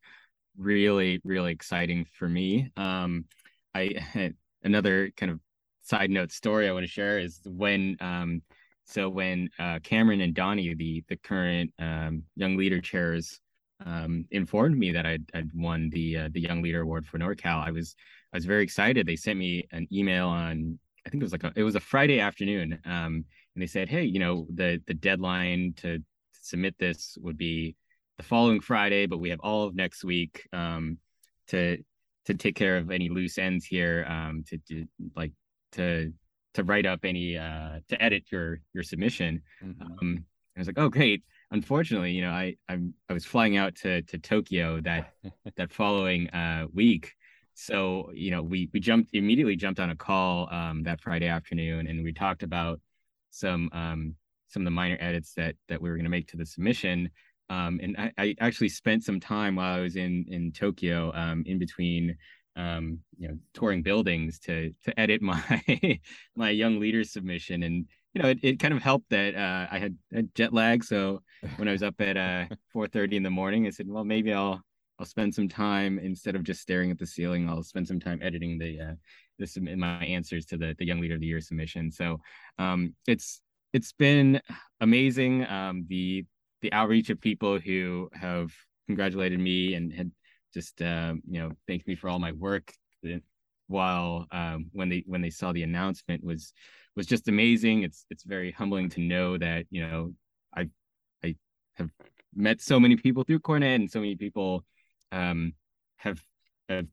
really 0.58 1.22
really 1.24 1.52
exciting 1.52 2.06
for 2.18 2.28
me. 2.28 2.72
Um 2.78 3.26
i 3.76 4.34
another 4.64 5.12
kind 5.16 5.32
of 5.32 5.40
side 5.90 6.10
note 6.10 6.32
story 6.32 6.68
i 6.70 6.72
want 6.72 6.86
to 6.86 6.92
share 6.92 7.20
is 7.20 7.40
when 7.46 7.96
um 8.00 8.42
so 8.90 9.08
when 9.08 9.50
uh, 9.60 9.78
Cameron 9.84 10.22
and 10.22 10.34
Donnie, 10.34 10.74
the 10.74 11.04
the 11.10 11.18
current 11.18 11.72
um, 11.78 12.24
young 12.36 12.58
leader 12.58 12.82
chairs, 12.82 13.40
um, 13.86 14.26
informed 14.32 14.78
me 14.78 14.92
that 14.92 15.06
I'd, 15.06 15.30
I'd 15.36 15.54
won 15.54 15.92
the 15.92 16.18
uh, 16.18 16.30
the 16.32 16.42
young 16.42 16.64
leader 16.64 16.82
award 16.82 17.06
for 17.06 17.20
NorCal, 17.20 17.64
I 17.66 17.70
was 17.70 17.96
I 18.34 18.38
was 18.38 18.46
very 18.46 18.64
excited. 18.64 19.06
They 19.06 19.16
sent 19.16 19.38
me 19.38 19.68
an 19.72 19.88
email 19.92 20.28
on 20.28 20.80
I 21.06 21.10
think 21.10 21.22
it 21.22 21.26
was 21.26 21.32
like 21.32 21.44
a, 21.44 21.54
it 21.56 21.64
was 21.64 21.76
a 21.76 21.80
Friday 21.80 22.20
afternoon, 22.20 22.80
um, 22.86 23.24
and 23.54 23.62
they 23.62 23.68
said, 23.68 23.90
hey, 23.90 24.04
you 24.04 24.18
know 24.18 24.48
the 24.54 24.82
the 24.88 24.96
deadline 24.96 25.74
to, 25.78 26.00
submit 26.42 26.74
this 26.80 27.18
would 27.22 27.38
be 27.38 27.76
the 28.18 28.24
following 28.24 28.62
Friday, 28.62 29.06
but 29.06 29.20
we 29.20 29.30
have 29.30 29.42
all 29.42 29.68
of 29.68 29.76
next 29.76 30.04
week 30.04 30.48
um, 30.52 30.98
to 31.48 31.78
to 32.26 32.34
take 32.34 32.56
care 32.56 32.78
of 32.78 32.90
any 32.90 33.10
loose 33.10 33.38
ends 33.38 33.66
here, 33.66 34.06
um, 34.10 34.44
to, 34.48 34.58
to 34.68 34.88
like 35.16 35.32
to 35.74 36.14
to 36.56 36.64
write 36.64 36.86
up 36.86 37.02
any 37.04 37.38
uh, 37.38 37.80
to 37.90 38.02
edit 38.02 38.24
your 38.32 38.60
your 38.74 38.84
submission. 38.84 39.42
Mm-hmm. 39.64 39.82
Um, 40.02 40.26
I 40.56 40.60
was 40.60 40.68
like, 40.68 40.80
oh 40.80 40.90
great. 40.90 41.24
Unfortunately, 41.52 42.12
you 42.12 42.22
know, 42.22 42.32
I 42.32 42.56
I, 42.68 42.80
I 43.10 43.14
was 43.14 43.26
flying 43.26 43.58
out 43.58 43.76
to 43.78 44.02
to 44.04 44.18
Tokyo 44.18 44.82
that 44.82 45.14
that 45.58 45.72
following 45.72 46.30
uh, 46.30 46.68
week. 46.74 47.14
So 47.54 48.12
you 48.14 48.32
know, 48.32 48.42
we 48.42 48.70
we 48.74 48.80
jumped 48.80 49.12
immediately 49.14 49.56
jumped 49.56 49.80
on 49.80 49.90
a 49.90 49.96
call 49.96 50.48
um, 50.52 50.84
that 50.84 51.02
Friday 51.02 51.28
afternoon, 51.28 51.88
and 51.88 52.04
we 52.04 52.14
talked 52.14 52.44
about 52.44 52.80
some 53.32 53.70
um, 53.74 54.16
some 54.48 54.64
of 54.64 54.66
the 54.66 54.72
minor 54.72 54.98
edits 55.00 55.34
that 55.34 55.56
that 55.68 55.82
we 55.82 55.90
were 55.90 55.96
going 55.96 56.06
to 56.06 56.10
make 56.10 56.28
to 56.30 56.38
the 56.38 56.46
submission. 56.46 57.10
Um, 57.50 57.80
and 57.82 57.96
I, 57.98 58.12
I, 58.20 58.36
actually 58.42 58.70
spent 58.70 59.04
some 59.04 59.20
time 59.20 59.56
while 59.56 59.76
I 59.76 59.80
was 59.80 59.96
in 59.96 60.26
in 60.28 60.52
Tokyo, 60.52 61.12
um, 61.16 61.44
in 61.48 61.58
between, 61.58 62.16
um, 62.60 63.00
you 63.18 63.30
know, 63.30 63.38
touring 63.54 63.82
buildings 63.82 64.40
to 64.40 64.74
to 64.84 65.00
edit 65.00 65.22
my 65.32 66.00
my 66.36 66.50
young 66.50 66.80
leader 66.80 67.04
submission, 67.04 67.64
and 67.64 67.86
you 68.14 68.22
know, 68.22 68.30
it, 68.30 68.40
it 68.42 68.60
kind 68.60 68.74
of 68.74 68.82
helped 68.82 69.10
that 69.12 69.36
uh, 69.36 69.68
I 69.72 69.80
had, 69.80 69.96
jet 70.34 70.52
lag. 70.52 70.84
So 70.84 71.22
when 71.58 71.68
I 71.68 71.72
was 71.72 71.84
up 71.84 72.00
at 72.02 72.18
uh, 72.18 72.46
4:30 72.76 73.14
in 73.14 73.24
the 73.24 73.30
morning, 73.30 73.66
I 73.66 73.70
said, 73.70 73.88
well, 73.88 74.04
maybe 74.04 74.34
I'll 74.34 74.62
I'll 75.00 75.06
spend 75.06 75.34
some 75.34 75.48
time 75.48 76.00
instead 76.00 76.36
of 76.36 76.44
just 76.44 76.62
staring 76.62 76.92
at 76.92 77.00
the 77.00 77.08
ceiling. 77.08 77.48
I'll 77.48 77.64
spend 77.64 77.88
some 77.88 78.00
time 78.00 78.20
editing 78.22 78.58
the 78.58 78.80
uh, 78.80 78.96
this 79.38 79.58
my 79.58 80.04
answers 80.04 80.46
to 80.48 80.58
the 80.58 80.76
the 80.78 80.86
young 80.86 81.00
leader 81.00 81.16
of 81.16 81.22
the 81.22 81.28
year 81.28 81.42
submission. 81.42 81.92
So 81.92 82.20
um, 82.58 82.94
it's 83.08 83.42
it's 83.72 83.94
been 83.94 84.42
amazing. 84.82 85.48
Um, 85.48 85.86
the 85.88 86.26
the 86.62 86.74
outreach 86.74 87.10
of 87.10 87.22
people 87.22 87.58
who 87.60 88.10
have 88.14 88.52
congratulated 88.88 89.40
me 89.40 89.76
and 89.76 89.94
had 89.94 90.12
just 90.54 90.82
uh, 90.82 91.14
you 91.30 91.42
know 91.42 91.52
thanked 91.68 91.88
me 91.88 91.96
for 91.96 92.10
all 92.10 92.20
my 92.20 92.32
work 92.32 92.74
while 93.68 94.26
um, 94.32 94.66
when 94.74 94.90
they 94.90 95.04
when 95.08 95.22
they 95.22 95.30
saw 95.30 95.52
the 95.54 95.64
announcement 95.64 96.24
was 96.24 96.54
was 96.96 97.06
just 97.06 97.28
amazing. 97.28 97.84
It's 97.84 98.06
it's 98.10 98.24
very 98.24 98.52
humbling 98.52 98.90
to 98.90 99.02
know 99.02 99.38
that 99.38 99.66
you 99.70 99.88
know 99.88 100.14
i 100.56 100.68
i 101.24 101.36
have 101.76 101.90
met 102.36 102.62
so 102.62 102.80
many 102.80 102.96
people 102.96 103.24
through 103.24 103.40
CoreNet 103.40 103.76
and 103.76 103.92
so 103.92 104.00
many 104.00 104.16
people 104.16 104.66
um, 105.12 105.54
have 105.98 106.22
have 106.68 106.88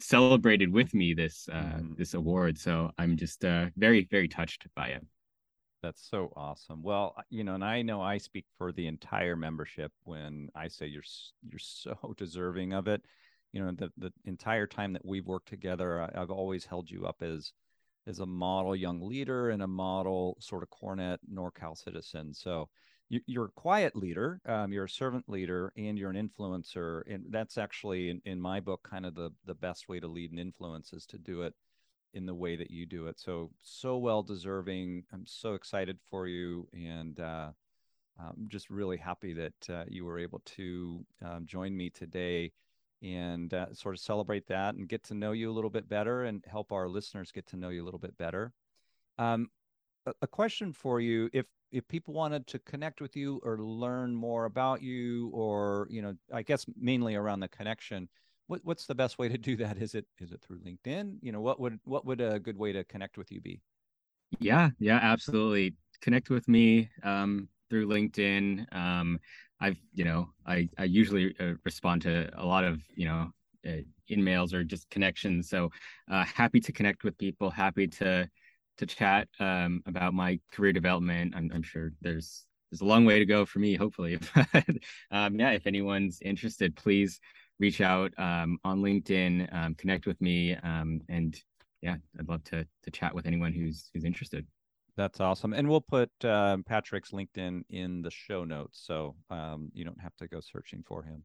celebrated 0.00 0.72
with 0.72 0.94
me 0.94 1.14
this 1.14 1.48
uh, 1.50 1.80
mm. 1.80 1.96
this 1.96 2.14
award. 2.14 2.58
So 2.58 2.92
i'm 2.98 3.16
just 3.16 3.44
uh, 3.44 3.66
very 3.76 4.06
very 4.10 4.28
touched 4.28 4.66
by 4.76 4.88
it 4.88 5.04
that's 5.82 6.08
so 6.08 6.32
awesome. 6.36 6.82
Well, 6.82 7.14
you 7.30 7.44
know, 7.44 7.54
and 7.54 7.64
I 7.64 7.82
know 7.82 8.00
I 8.00 8.18
speak 8.18 8.46
for 8.56 8.72
the 8.72 8.86
entire 8.86 9.36
membership 9.36 9.92
when 10.04 10.48
I 10.54 10.68
say 10.68 10.86
you're 10.86 11.04
you're 11.48 11.58
so 11.58 11.96
deserving 12.16 12.72
of 12.72 12.88
it. 12.88 13.02
You 13.52 13.64
know, 13.64 13.72
the 13.72 13.90
the 13.96 14.12
entire 14.24 14.66
time 14.66 14.92
that 14.92 15.04
we've 15.04 15.26
worked 15.26 15.48
together, 15.48 16.02
I, 16.02 16.18
have 16.18 16.30
always 16.30 16.64
held 16.64 16.90
you 16.90 17.06
up 17.06 17.22
as 17.22 17.52
as 18.06 18.20
a 18.20 18.26
model 18.26 18.74
young 18.74 19.00
leader 19.00 19.50
and 19.50 19.62
a 19.62 19.66
model 19.66 20.36
sort 20.40 20.62
of 20.62 20.70
CoreNet 20.70 21.18
NorCal 21.32 21.76
citizen. 21.76 22.32
So 22.32 22.68
you, 23.10 23.40
are 23.40 23.46
a 23.46 23.50
quiet 23.50 23.96
leader, 23.96 24.40
um, 24.46 24.72
you're 24.72 24.84
a 24.84 24.88
servant 24.88 25.28
leader, 25.28 25.72
and 25.76 25.98
you're 25.98 26.10
an 26.10 26.28
influencer. 26.28 27.02
And 27.06 27.24
that's 27.30 27.56
actually 27.56 28.10
in, 28.10 28.20
in 28.24 28.40
my 28.40 28.60
book 28.60 28.86
kind 28.88 29.06
of 29.06 29.14
the 29.14 29.30
the 29.46 29.54
best 29.54 29.88
way 29.88 30.00
to 30.00 30.08
lead 30.08 30.30
and 30.30 30.40
influence 30.40 30.92
is 30.92 31.06
to 31.06 31.18
do 31.18 31.42
it 31.42 31.54
in 32.14 32.26
the 32.26 32.34
way 32.34 32.56
that 32.56 32.70
you 32.70 32.86
do 32.86 33.06
it. 33.06 33.18
So 33.18 33.50
so 33.62 33.98
well 33.98 34.22
deserving. 34.22 35.04
I'm 35.12 35.26
so 35.26 35.54
excited 35.54 35.98
for 36.10 36.26
you, 36.26 36.68
and 36.72 37.18
uh, 37.20 37.50
I'm 38.18 38.48
just 38.48 38.70
really 38.70 38.96
happy 38.96 39.32
that 39.34 39.70
uh, 39.70 39.84
you 39.88 40.04
were 40.04 40.18
able 40.18 40.40
to 40.56 41.04
um, 41.24 41.46
join 41.46 41.76
me 41.76 41.90
today 41.90 42.52
and 43.02 43.54
uh, 43.54 43.72
sort 43.72 43.94
of 43.94 44.00
celebrate 44.00 44.46
that 44.48 44.74
and 44.74 44.88
get 44.88 45.04
to 45.04 45.14
know 45.14 45.32
you 45.32 45.50
a 45.50 45.54
little 45.54 45.70
bit 45.70 45.88
better 45.88 46.24
and 46.24 46.44
help 46.50 46.72
our 46.72 46.88
listeners 46.88 47.30
get 47.30 47.46
to 47.46 47.56
know 47.56 47.68
you 47.68 47.82
a 47.82 47.86
little 47.86 48.00
bit 48.00 48.16
better. 48.18 48.52
Um, 49.18 49.50
a, 50.06 50.12
a 50.22 50.26
question 50.26 50.72
for 50.72 51.00
you: 51.00 51.30
if 51.32 51.46
if 51.70 51.86
people 51.88 52.14
wanted 52.14 52.46
to 52.48 52.58
connect 52.60 53.00
with 53.00 53.14
you 53.16 53.40
or 53.44 53.58
learn 53.58 54.14
more 54.14 54.46
about 54.46 54.82
you, 54.82 55.28
or 55.28 55.86
you 55.90 56.02
know, 56.02 56.14
I 56.32 56.42
guess 56.42 56.66
mainly 56.76 57.14
around 57.14 57.40
the 57.40 57.48
connection 57.48 58.08
what, 58.48 58.60
what's 58.64 58.86
the 58.86 58.94
best 58.94 59.18
way 59.18 59.28
to 59.28 59.38
do 59.38 59.56
that? 59.56 59.78
Is 59.78 59.94
it 59.94 60.06
is 60.18 60.32
it 60.32 60.40
through 60.42 60.60
LinkedIn? 60.60 61.18
You 61.22 61.32
know, 61.32 61.40
what 61.40 61.60
would 61.60 61.78
what 61.84 62.04
would 62.04 62.20
a 62.20 62.40
good 62.40 62.58
way 62.58 62.72
to 62.72 62.82
connect 62.84 63.16
with 63.16 63.30
you 63.30 63.40
be? 63.40 63.60
Yeah, 64.40 64.70
yeah, 64.78 64.98
absolutely. 65.00 65.74
Connect 66.00 66.30
with 66.30 66.48
me 66.48 66.90
um, 67.02 67.48
through 67.70 67.86
LinkedIn. 67.88 68.74
Um, 68.74 69.18
I've 69.60 69.78
you 69.94 70.04
know 70.04 70.30
I 70.46 70.68
I 70.78 70.84
usually 70.84 71.34
uh, 71.38 71.54
respond 71.64 72.02
to 72.02 72.30
a 72.36 72.44
lot 72.44 72.64
of 72.64 72.80
you 72.94 73.06
know 73.06 73.30
uh, 73.66 73.82
emails 74.10 74.52
or 74.52 74.64
just 74.64 74.88
connections. 74.90 75.48
So 75.48 75.70
uh, 76.10 76.24
happy 76.24 76.60
to 76.60 76.72
connect 76.72 77.04
with 77.04 77.18
people. 77.18 77.50
Happy 77.50 77.86
to 77.86 78.28
to 78.78 78.86
chat 78.86 79.28
um, 79.40 79.82
about 79.86 80.14
my 80.14 80.40
career 80.52 80.72
development. 80.72 81.34
I'm, 81.36 81.50
I'm 81.54 81.62
sure 81.62 81.92
there's 82.00 82.46
there's 82.70 82.80
a 82.80 82.86
long 82.86 83.04
way 83.04 83.18
to 83.18 83.26
go 83.26 83.44
for 83.44 83.58
me, 83.58 83.74
hopefully. 83.74 84.18
but 84.34 84.64
um, 85.10 85.38
yeah, 85.38 85.50
if 85.50 85.66
anyone's 85.66 86.20
interested, 86.22 86.76
please 86.76 87.20
reach 87.58 87.80
out 87.80 88.12
um, 88.18 88.58
on 88.64 88.80
LinkedIn, 88.80 89.52
um, 89.54 89.74
connect 89.74 90.06
with 90.06 90.20
me, 90.20 90.54
um, 90.56 91.00
and 91.08 91.40
yeah, 91.82 91.96
I'd 92.18 92.28
love 92.28 92.44
to 92.44 92.66
to 92.82 92.90
chat 92.90 93.14
with 93.14 93.26
anyone 93.26 93.52
who's 93.52 93.90
who's 93.92 94.04
interested. 94.04 94.46
That's 94.96 95.20
awesome, 95.20 95.52
and 95.52 95.68
we'll 95.68 95.80
put 95.80 96.10
uh, 96.24 96.56
Patrick's 96.66 97.10
LinkedIn 97.10 97.62
in 97.70 98.02
the 98.02 98.10
show 98.10 98.44
notes, 98.44 98.80
so 98.84 99.14
um, 99.30 99.70
you 99.72 99.84
don't 99.84 100.00
have 100.00 100.16
to 100.16 100.26
go 100.26 100.40
searching 100.40 100.82
for 100.86 101.02
him. 101.02 101.24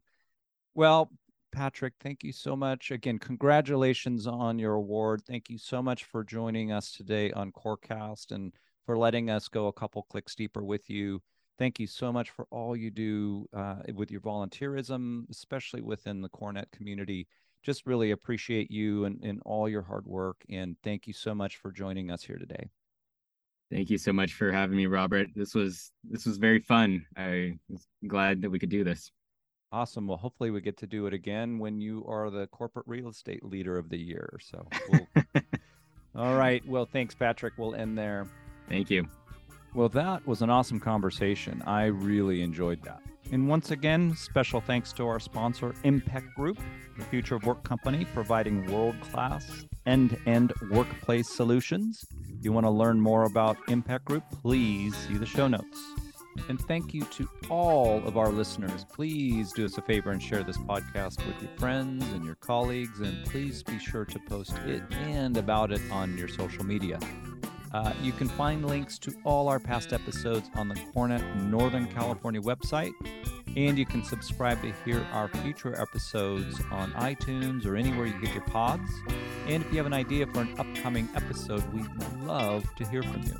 Well, 0.74 1.10
Patrick, 1.52 1.94
thank 2.00 2.24
you 2.24 2.32
so 2.32 2.56
much. 2.56 2.90
Again, 2.90 3.18
congratulations 3.18 4.26
on 4.26 4.58
your 4.58 4.74
award. 4.74 5.22
Thank 5.26 5.48
you 5.50 5.58
so 5.58 5.82
much 5.82 6.04
for 6.04 6.24
joining 6.24 6.72
us 6.72 6.92
today 6.92 7.30
on 7.32 7.52
Corecast 7.52 8.32
and 8.32 8.52
for 8.86 8.98
letting 8.98 9.30
us 9.30 9.48
go 9.48 9.68
a 9.68 9.72
couple 9.72 10.02
clicks 10.10 10.34
deeper 10.34 10.64
with 10.64 10.90
you 10.90 11.22
thank 11.58 11.78
you 11.78 11.86
so 11.86 12.12
much 12.12 12.30
for 12.30 12.46
all 12.50 12.76
you 12.76 12.90
do 12.90 13.48
uh, 13.54 13.76
with 13.94 14.10
your 14.10 14.20
volunteerism, 14.20 15.28
especially 15.30 15.82
within 15.82 16.20
the 16.20 16.28
CoreNet 16.28 16.70
community. 16.72 17.26
Just 17.62 17.86
really 17.86 18.10
appreciate 18.10 18.70
you 18.70 19.04
and, 19.04 19.22
and 19.22 19.40
all 19.44 19.68
your 19.68 19.82
hard 19.82 20.06
work. 20.06 20.36
And 20.50 20.76
thank 20.82 21.06
you 21.06 21.12
so 21.12 21.34
much 21.34 21.56
for 21.56 21.72
joining 21.72 22.10
us 22.10 22.22
here 22.22 22.36
today. 22.36 22.70
Thank 23.70 23.90
you 23.90 23.98
so 23.98 24.12
much 24.12 24.34
for 24.34 24.52
having 24.52 24.76
me, 24.76 24.86
Robert. 24.86 25.28
This 25.34 25.54
was 25.54 25.90
this 26.08 26.26
was 26.26 26.36
very 26.36 26.60
fun. 26.60 27.04
I 27.16 27.58
was 27.68 27.86
glad 28.06 28.42
that 28.42 28.50
we 28.50 28.58
could 28.58 28.68
do 28.68 28.84
this. 28.84 29.10
Awesome. 29.72 30.06
Well, 30.06 30.18
hopefully 30.18 30.50
we 30.50 30.60
get 30.60 30.76
to 30.78 30.86
do 30.86 31.06
it 31.06 31.14
again 31.14 31.58
when 31.58 31.80
you 31.80 32.04
are 32.06 32.30
the 32.30 32.46
corporate 32.48 32.86
real 32.86 33.08
estate 33.08 33.44
leader 33.44 33.76
of 33.76 33.88
the 33.88 33.98
year. 33.98 34.38
So, 34.40 34.68
we'll... 34.88 35.24
all 36.14 36.36
right. 36.36 36.64
Well, 36.68 36.86
thanks, 36.86 37.14
Patrick. 37.16 37.54
We'll 37.56 37.74
end 37.74 37.98
there. 37.98 38.28
Thank 38.68 38.90
you. 38.90 39.08
Well, 39.74 39.88
that 39.88 40.24
was 40.24 40.40
an 40.40 40.50
awesome 40.50 40.78
conversation. 40.78 41.60
I 41.66 41.86
really 41.86 42.42
enjoyed 42.42 42.82
that. 42.84 43.02
And 43.32 43.48
once 43.48 43.72
again, 43.72 44.14
special 44.14 44.60
thanks 44.60 44.92
to 44.92 45.06
our 45.06 45.18
sponsor, 45.18 45.74
Impact 45.82 46.32
Group, 46.36 46.60
the 46.96 47.04
future 47.06 47.34
of 47.34 47.44
work 47.44 47.64
company 47.64 48.06
providing 48.14 48.70
world 48.70 48.94
class 49.00 49.64
end 49.86 50.10
to 50.10 50.28
end 50.28 50.52
workplace 50.70 51.28
solutions. 51.28 52.04
If 52.38 52.44
you 52.44 52.52
want 52.52 52.66
to 52.66 52.70
learn 52.70 53.00
more 53.00 53.24
about 53.24 53.56
Impact 53.68 54.04
Group, 54.04 54.22
please 54.42 54.94
see 54.96 55.16
the 55.16 55.26
show 55.26 55.48
notes. 55.48 55.82
And 56.48 56.60
thank 56.60 56.94
you 56.94 57.02
to 57.04 57.28
all 57.48 58.06
of 58.06 58.16
our 58.16 58.28
listeners. 58.28 58.84
Please 58.92 59.52
do 59.52 59.64
us 59.64 59.78
a 59.78 59.82
favor 59.82 60.10
and 60.10 60.22
share 60.22 60.42
this 60.44 60.58
podcast 60.58 61.24
with 61.26 61.40
your 61.40 61.50
friends 61.58 62.04
and 62.12 62.24
your 62.24 62.34
colleagues. 62.36 63.00
And 63.00 63.24
please 63.26 63.62
be 63.62 63.78
sure 63.78 64.04
to 64.04 64.18
post 64.28 64.56
it 64.66 64.82
and 64.92 65.36
about 65.36 65.72
it 65.72 65.80
on 65.90 66.16
your 66.18 66.28
social 66.28 66.64
media. 66.64 66.98
Uh, 67.74 67.92
you 68.00 68.12
can 68.12 68.28
find 68.28 68.64
links 68.64 69.00
to 69.00 69.12
all 69.24 69.48
our 69.48 69.58
past 69.58 69.92
episodes 69.92 70.48
on 70.54 70.68
the 70.68 70.76
CoreNet 70.76 71.42
Northern 71.50 71.88
California 71.88 72.40
website, 72.40 72.92
and 73.56 73.76
you 73.76 73.84
can 73.84 74.04
subscribe 74.04 74.62
to 74.62 74.72
hear 74.84 75.04
our 75.12 75.26
future 75.26 75.74
episodes 75.80 76.60
on 76.70 76.92
iTunes 76.92 77.66
or 77.66 77.74
anywhere 77.74 78.06
you 78.06 78.16
get 78.20 78.32
your 78.32 78.44
pods. 78.44 78.88
And 79.48 79.60
if 79.64 79.72
you 79.72 79.78
have 79.78 79.86
an 79.86 79.92
idea 79.92 80.24
for 80.28 80.42
an 80.42 80.54
upcoming 80.56 81.08
episode, 81.16 81.64
we'd 81.72 81.84
love 82.22 82.64
to 82.76 82.88
hear 82.88 83.02
from 83.02 83.24
you. 83.24 83.34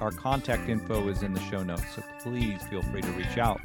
Our 0.00 0.10
contact 0.10 0.70
info 0.70 1.06
is 1.08 1.22
in 1.22 1.34
the 1.34 1.40
show 1.42 1.62
notes, 1.62 1.84
so 1.94 2.02
please 2.20 2.62
feel 2.68 2.80
free 2.80 3.02
to 3.02 3.12
reach 3.12 3.36
out. 3.36 3.60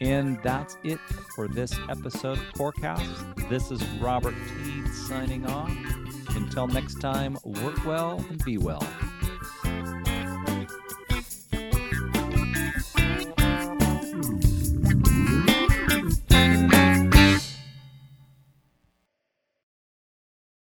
And 0.00 0.36
that's 0.42 0.78
it 0.82 0.98
for 1.36 1.46
this 1.46 1.72
episode 1.88 2.38
of 2.38 2.44
Corecast. 2.54 3.48
This 3.48 3.70
is 3.70 3.84
Robert 4.00 4.34
Teed 4.48 4.88
signing 4.88 5.46
off. 5.46 5.70
Until 6.30 6.66
next 6.66 7.00
time, 7.00 7.38
work 7.44 7.84
well 7.86 8.24
and 8.28 8.44
be 8.44 8.58
well. 8.58 8.84